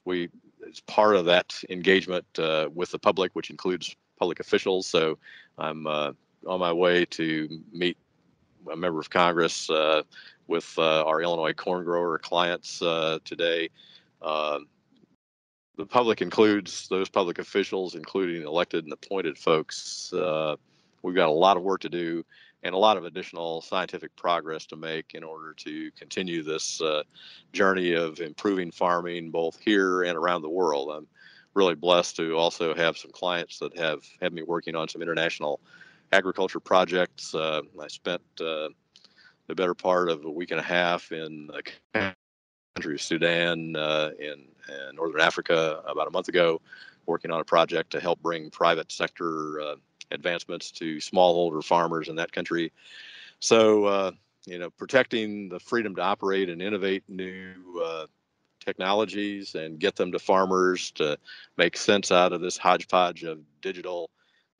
we 0.04 0.28
it's 0.62 0.80
part 0.80 1.16
of 1.16 1.24
that 1.24 1.54
engagement 1.70 2.26
uh, 2.38 2.68
with 2.72 2.90
the 2.90 2.98
public, 2.98 3.32
which 3.34 3.50
includes 3.50 3.96
public 4.18 4.40
officials. 4.40 4.86
So 4.86 5.18
I'm 5.58 5.86
uh, 5.86 6.12
on 6.46 6.60
my 6.60 6.72
way 6.72 7.04
to 7.06 7.62
meet 7.72 7.96
a 8.70 8.76
member 8.76 9.00
of 9.00 9.10
Congress 9.10 9.70
uh, 9.70 10.02
with 10.46 10.74
uh, 10.78 11.04
our 11.04 11.22
Illinois 11.22 11.52
corn 11.52 11.84
grower 11.84 12.18
clients 12.18 12.82
uh, 12.82 13.18
today. 13.24 13.70
Uh, 14.20 14.58
the 15.76 15.86
public 15.86 16.20
includes 16.20 16.88
those 16.88 17.08
public 17.08 17.38
officials, 17.38 17.94
including 17.94 18.42
elected 18.42 18.84
and 18.84 18.92
appointed 18.92 19.38
folks. 19.38 20.12
We've 21.02 21.14
got 21.14 21.28
a 21.28 21.32
lot 21.32 21.56
of 21.56 21.62
work 21.62 21.80
to 21.82 21.88
do 21.88 22.24
and 22.62 22.74
a 22.74 22.78
lot 22.78 22.96
of 22.96 23.04
additional 23.04 23.62
scientific 23.62 24.14
progress 24.16 24.66
to 24.66 24.76
make 24.76 25.14
in 25.14 25.24
order 25.24 25.54
to 25.54 25.90
continue 25.92 26.42
this 26.42 26.80
uh, 26.82 27.02
journey 27.52 27.94
of 27.94 28.20
improving 28.20 28.70
farming 28.70 29.30
both 29.30 29.58
here 29.60 30.02
and 30.02 30.16
around 30.16 30.42
the 30.42 30.50
world. 30.50 30.90
I'm 30.94 31.06
really 31.54 31.74
blessed 31.74 32.16
to 32.16 32.36
also 32.36 32.74
have 32.74 32.98
some 32.98 33.10
clients 33.12 33.58
that 33.60 33.76
have 33.78 34.04
had 34.20 34.32
me 34.32 34.42
working 34.42 34.76
on 34.76 34.88
some 34.88 35.02
international 35.02 35.60
agriculture 36.12 36.60
projects. 36.60 37.34
Uh, 37.34 37.62
I 37.80 37.88
spent 37.88 38.22
uh, 38.40 38.68
the 39.46 39.54
better 39.54 39.74
part 39.74 40.08
of 40.10 40.24
a 40.24 40.30
week 40.30 40.50
and 40.50 40.60
a 40.60 40.62
half 40.62 41.12
in 41.12 41.48
the 41.48 42.12
country 42.74 42.94
of 42.94 43.02
Sudan 43.02 43.76
uh, 43.76 44.10
in, 44.18 44.46
in 44.68 44.96
northern 44.96 45.20
Africa 45.20 45.82
about 45.86 46.08
a 46.08 46.10
month 46.10 46.28
ago, 46.28 46.60
working 47.06 47.30
on 47.30 47.40
a 47.40 47.44
project 47.44 47.90
to 47.90 48.00
help 48.00 48.20
bring 48.22 48.50
private 48.50 48.90
sector 48.92 49.60
uh, 49.60 49.74
advancements 50.10 50.70
to 50.72 50.96
smallholder 50.96 51.62
farmers 51.62 52.08
in 52.08 52.16
that 52.16 52.32
country. 52.32 52.72
So, 53.40 53.84
uh, 53.84 54.10
you 54.46 54.58
know, 54.58 54.70
protecting 54.70 55.48
the 55.48 55.60
freedom 55.60 55.94
to 55.96 56.02
operate 56.02 56.48
and 56.48 56.60
innovate 56.60 57.04
new 57.08 57.82
uh, 57.84 58.06
technologies 58.64 59.54
and 59.54 59.78
get 59.78 59.96
them 59.96 60.12
to 60.12 60.18
farmers 60.18 60.90
to 60.92 61.18
make 61.56 61.76
sense 61.76 62.12
out 62.12 62.32
of 62.32 62.40
this 62.40 62.56
hodgepodge 62.56 63.24
of 63.24 63.38
digital 63.60 64.10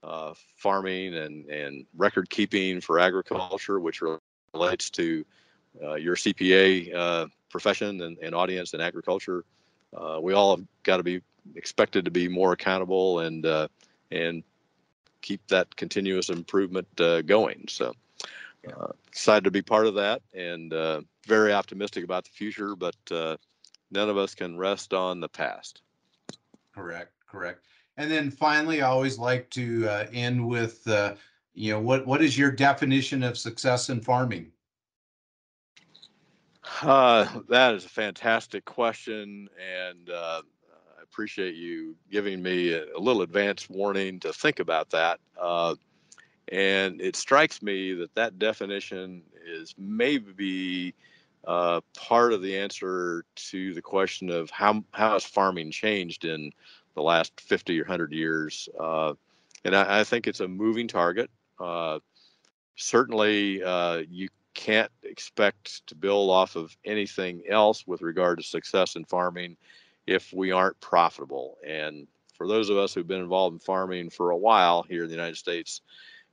uh, 0.03 0.35
farming 0.57 1.15
and, 1.15 1.47
and 1.47 1.87
record 1.97 2.31
keeping 2.31 2.81
for 2.81 2.99
agriculture, 2.99 3.81
which 3.81 4.03
relates 4.55 4.91
to 4.91 5.25
uh, 5.83 5.95
your 5.95 6.17
CPA 6.17 6.95
uh, 6.95 7.27
profession 7.49 8.01
and, 8.03 8.19
and, 8.19 8.35
audience 8.35 8.75
in 8.75 8.81
agriculture. 8.81 9.45
Uh, 9.97 10.19
we 10.21 10.33
all 10.33 10.57
have 10.57 10.67
got 10.83 10.97
to 10.97 11.03
be 11.03 11.21
expected 11.55 12.05
to 12.05 12.11
be 12.11 12.29
more 12.29 12.53
accountable 12.53 13.21
and 13.21 13.47
uh, 13.47 13.69
and 14.11 14.43
keep 15.23 15.47
that 15.49 15.75
continuous 15.77 16.29
improvement 16.29 16.89
uh, 16.99 17.23
going. 17.23 17.67
So 17.69 17.93
excited 19.07 19.45
to 19.45 19.51
be 19.51 19.63
part 19.63 19.87
of 19.87 19.95
that 19.95 20.23
and 20.35 20.73
very 21.27 21.53
optimistic 21.53 22.05
about 22.05 22.25
the 22.25 22.31
future, 22.31 22.75
but 22.75 22.97
none 23.11 24.09
of 24.09 24.17
us 24.17 24.35
can 24.35 24.57
rest 24.57 24.93
on 24.93 25.21
the 25.21 25.29
past. 25.29 25.83
Correct, 26.75 27.13
correct. 27.27 27.65
And 28.01 28.11
then 28.11 28.31
finally, 28.31 28.81
I 28.81 28.89
always 28.89 29.19
like 29.19 29.51
to 29.51 29.87
uh, 29.87 30.07
end 30.11 30.49
with, 30.49 30.89
uh, 30.89 31.17
you 31.53 31.71
know, 31.71 31.81
what 31.81 32.07
what 32.07 32.23
is 32.23 32.39
your 32.39 32.51
definition 32.51 33.23
of 33.23 33.37
success 33.37 33.91
in 33.91 34.01
farming? 34.01 34.51
Uh, 36.81 37.27
that 37.51 37.75
is 37.75 37.85
a 37.85 37.91
fantastic 37.91 38.65
question, 38.65 39.51
and 39.87 40.09
uh, 40.09 40.41
I 40.99 41.03
appreciate 41.03 41.57
you 41.57 41.95
giving 42.11 42.43
me 42.43 42.73
a, 42.73 42.87
a, 42.97 42.99
little 42.99 43.21
advance 43.21 43.69
warning 43.69 44.19
to 44.21 44.33
think 44.33 44.61
about 44.61 44.89
that. 44.91 45.21
Uh, 45.39 45.75
and 46.49 47.03
it 47.03 47.17
strikes 47.17 47.61
me 47.61 47.93
that 47.93 48.15
that 48.15 48.39
definition 48.39 49.25
is 49.47 49.75
maybe 49.77 50.95
uh, 51.47 51.83
part 51.95 52.33
of 52.33 52.41
the 52.41 52.57
answer 52.57 53.27
to 53.35 53.75
the 53.75 53.83
question 53.83 54.31
of 54.31 54.49
how 54.49 54.83
how 54.93 55.13
has 55.13 55.25
farming 55.27 55.71
changed 55.71 56.25
in 56.25 56.51
the 57.01 57.07
last 57.07 57.41
50 57.41 57.81
or 57.81 57.85
100 57.85 58.13
years. 58.13 58.69
Uh, 58.79 59.15
and 59.65 59.75
I, 59.75 60.01
I, 60.01 60.05
think 60.05 60.27
it's 60.27 60.41
a 60.41 60.49
moving 60.49 60.87
target. 60.87 61.31
Uh, 61.59 62.01
certainly, 62.77 63.63
uh, 63.63 64.03
you 64.09 64.29
can't 64.53 64.93
expect 65.03 65.87
to 65.87 65.95
build 65.95 66.29
off 66.29 66.57
of 66.57 66.77
anything 66.85 67.43
else 67.49 67.87
with 67.87 68.03
regard 68.03 68.39
to 68.39 68.45
success 68.45 68.97
in 68.97 69.07
farming 69.07 69.57
if 70.07 70.31
we 70.33 70.53
aren't 70.53 70.79
profitable. 70.81 71.57
And 71.67 72.07
for 72.37 72.47
those 72.47 72.69
of 72.69 72.77
us 72.77 72.93
who've 72.93 73.07
been 73.07 73.23
involved 73.23 73.55
in 73.55 73.61
farming 73.61 74.11
for 74.11 74.31
a 74.31 74.37
while 74.37 74.83
here 74.83 75.05
in 75.05 75.09
the 75.09 75.15
United 75.15 75.37
States, 75.37 75.81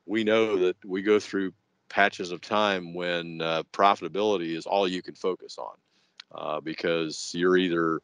we 0.05 0.25
know 0.25 0.57
that 0.57 0.75
we 0.83 1.01
go 1.01 1.17
through 1.17 1.53
patches 1.87 2.31
of 2.31 2.41
time 2.41 2.93
when 2.93 3.41
uh, 3.41 3.63
profitability 3.71 4.57
is 4.57 4.65
all 4.65 4.85
you 4.85 5.01
can 5.01 5.15
focus 5.15 5.57
on 5.57 5.75
uh, 6.35 6.59
because 6.59 7.31
you're 7.33 7.55
either 7.55 8.01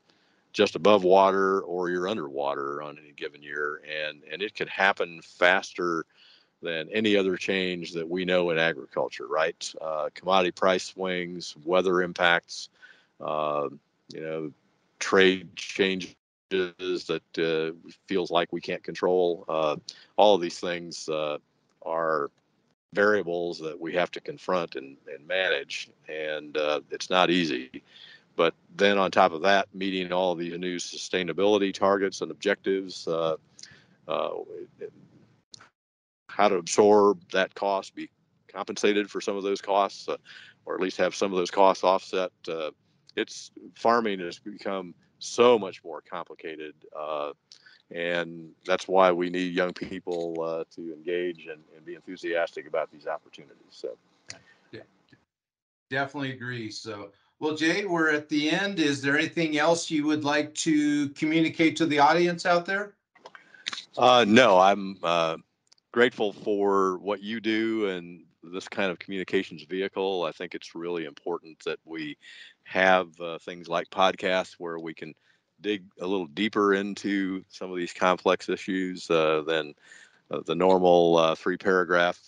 just 0.54 0.76
above 0.76 1.04
water 1.04 1.62
or 1.62 1.90
you're 1.90 2.08
underwater 2.08 2.82
on 2.82 2.98
any 2.98 3.12
given 3.12 3.42
year 3.42 3.82
and 4.08 4.22
and 4.32 4.42
it 4.42 4.56
could 4.56 4.70
happen 4.70 5.20
faster 5.22 6.06
than 6.62 6.88
any 6.94 7.18
other 7.18 7.36
change 7.36 7.92
that 7.92 8.08
we 8.08 8.24
know 8.24 8.52
in 8.52 8.58
agriculture 8.58 9.28
right? 9.28 9.74
Uh, 9.82 10.10
commodity 10.14 10.52
price 10.52 10.86
swings 10.86 11.56
weather 11.66 12.02
impacts 12.02 12.70
uh, 13.20 13.68
you 14.14 14.22
know 14.22 14.52
trade 15.00 15.54
changes 15.56 16.16
that 16.52 17.22
uh, 17.40 17.76
feels 18.08 18.30
like 18.32 18.54
we 18.54 18.62
can't 18.62 18.84
control 18.84 19.44
uh, 19.50 19.76
all 20.16 20.36
of 20.36 20.42
these 20.42 20.60
things 20.60 21.10
uh, 21.10 21.38
are 21.82 22.30
variables 22.94 23.60
that 23.60 23.80
we 23.80 23.92
have 23.92 24.12
to 24.12 24.22
confront 24.22 24.76
and, 24.76 24.98
and 25.12 25.28
manage 25.28 25.90
and 26.08 26.58
uh, 26.58 26.80
it's 26.92 27.10
not 27.10 27.32
easy 27.32 27.84
but 28.36 28.54
then 28.76 28.98
on 28.98 29.12
top 29.12 29.32
of 29.32 29.42
that, 29.44 29.68
meeting 29.74 30.12
all 30.12 30.36
these 30.36 30.58
new 30.58 30.78
sustainability 30.78 31.74
targets 31.74 32.22
and 32.22 32.32
objectives, 32.32 33.08
uh, 33.08 33.36
uh, 34.08 34.30
how 36.30 36.48
to 36.48 36.56
absorb 36.56 37.20
that 37.32 37.54
cost, 37.54 37.96
be 37.96 38.10
compensated 38.52 39.10
for 39.10 39.22
some 39.22 39.38
of 39.38 39.44
those 39.44 39.62
costs, 39.62 40.10
uh, 40.10 40.18
or 40.66 40.76
at 40.76 40.82
least 40.82 40.98
have 40.98 41.14
some 41.14 41.32
of 41.32 41.38
those 41.38 41.52
costs 41.52 41.84
offset. 41.84 42.32
Uh, 42.48 42.72
it's 43.16 43.52
farming 43.76 44.20
has 44.20 44.40
become 44.40 44.96
so 45.20 45.60
much 45.60 45.84
more 45.84 46.02
complicated, 46.02 46.74
uh, 46.98 47.32
and 47.92 48.50
that's 48.66 48.88
why 48.88 49.12
we 49.12 49.30
need 49.30 49.54
young 49.54 49.74
people 49.74 50.42
uh, 50.42 50.64
to 50.76 50.94
engage 50.94 51.46
and, 51.46 51.62
and 51.76 51.86
be 51.86 51.94
enthusiastic 51.94 52.68
about 52.68 52.92
these 52.92 53.06
opportunities. 53.06 53.58
So, 53.70 53.96
yeah, 54.72 54.82
definitely 55.92 56.32
agree. 56.32 56.72
So. 56.72 57.12
Well, 57.44 57.56
Jay, 57.58 57.84
we're 57.84 58.10
at 58.10 58.30
the 58.30 58.50
end. 58.50 58.80
Is 58.80 59.02
there 59.02 59.18
anything 59.18 59.58
else 59.58 59.92
you 59.92 60.06
would 60.06 60.24
like 60.24 60.56
to 60.56 61.10
communicate 61.10 61.76
to 61.76 61.86
the 61.86 62.00
audience 62.00 62.46
out 62.46 62.66
there? 62.66 62.94
Uh, 63.98 64.24
no, 64.26 64.58
I'm 64.58 64.98
uh, 65.04 65.36
grateful 65.92 66.32
for 66.32 67.00
what 67.00 67.22
you 67.22 67.42
do 67.42 67.90
and 67.90 68.24
this 68.44 68.70
kind 68.70 68.90
of 68.90 68.98
communications 68.98 69.64
vehicle. 69.64 70.24
I 70.24 70.32
think 70.32 70.56
it's 70.56 70.74
really 70.74 71.04
important 71.04 71.60
that 71.66 71.80
we 71.84 72.18
have 72.64 73.10
uh, 73.20 73.40
things 73.40 73.68
like 73.68 73.90
podcasts 73.90 74.54
where 74.58 74.80
we 74.80 74.94
can 74.94 75.14
dig 75.60 75.84
a 76.00 76.08
little 76.08 76.28
deeper 76.28 76.74
into 76.74 77.44
some 77.50 77.70
of 77.70 77.76
these 77.76 77.92
complex 77.92 78.48
issues 78.48 79.10
uh, 79.10 79.44
than 79.46 79.74
uh, 80.32 80.40
the 80.46 80.56
normal 80.56 81.18
uh, 81.18 81.36
three 81.36 81.58
paragraph 81.58 82.22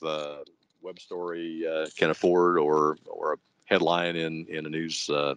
web 0.81 0.99
story 0.99 1.65
can 1.95 2.09
afford 2.09 2.59
or 2.59 2.97
or 3.07 3.31
a 3.31 3.37
headline 3.65 4.15
in 4.15 4.45
in 4.47 4.65
a 4.65 4.69
news 4.69 5.09
uh, 5.09 5.35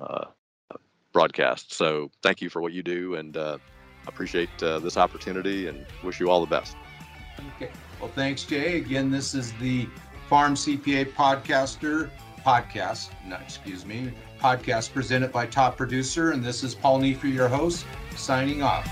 uh, 0.00 0.24
broadcast. 1.12 1.72
So 1.72 2.10
thank 2.22 2.42
you 2.42 2.50
for 2.50 2.60
what 2.60 2.72
you 2.72 2.82
do, 2.82 3.14
and 3.14 3.36
uh, 3.36 3.58
appreciate 4.06 4.50
uh, 4.62 4.78
this 4.78 4.96
opportunity, 4.96 5.66
and 5.66 5.86
wish 6.04 6.20
you 6.20 6.30
all 6.30 6.40
the 6.40 6.46
best. 6.46 6.76
Okay. 7.56 7.70
Well, 8.00 8.10
thanks, 8.10 8.44
Jay. 8.44 8.76
Again, 8.76 9.10
this 9.10 9.34
is 9.34 9.52
the 9.54 9.88
Farm 10.28 10.54
CPA 10.54 11.12
podcaster 11.12 12.10
podcast. 12.44 13.10
No, 13.26 13.36
excuse 13.36 13.86
me, 13.86 14.12
podcast 14.40 14.92
presented 14.92 15.32
by 15.32 15.46
Top 15.46 15.76
Producer, 15.76 16.32
and 16.32 16.44
this 16.44 16.62
is 16.62 16.74
Paul 16.74 17.00
Neiffer, 17.00 17.32
your 17.32 17.48
host, 17.48 17.86
signing 18.16 18.62
off. 18.62 18.86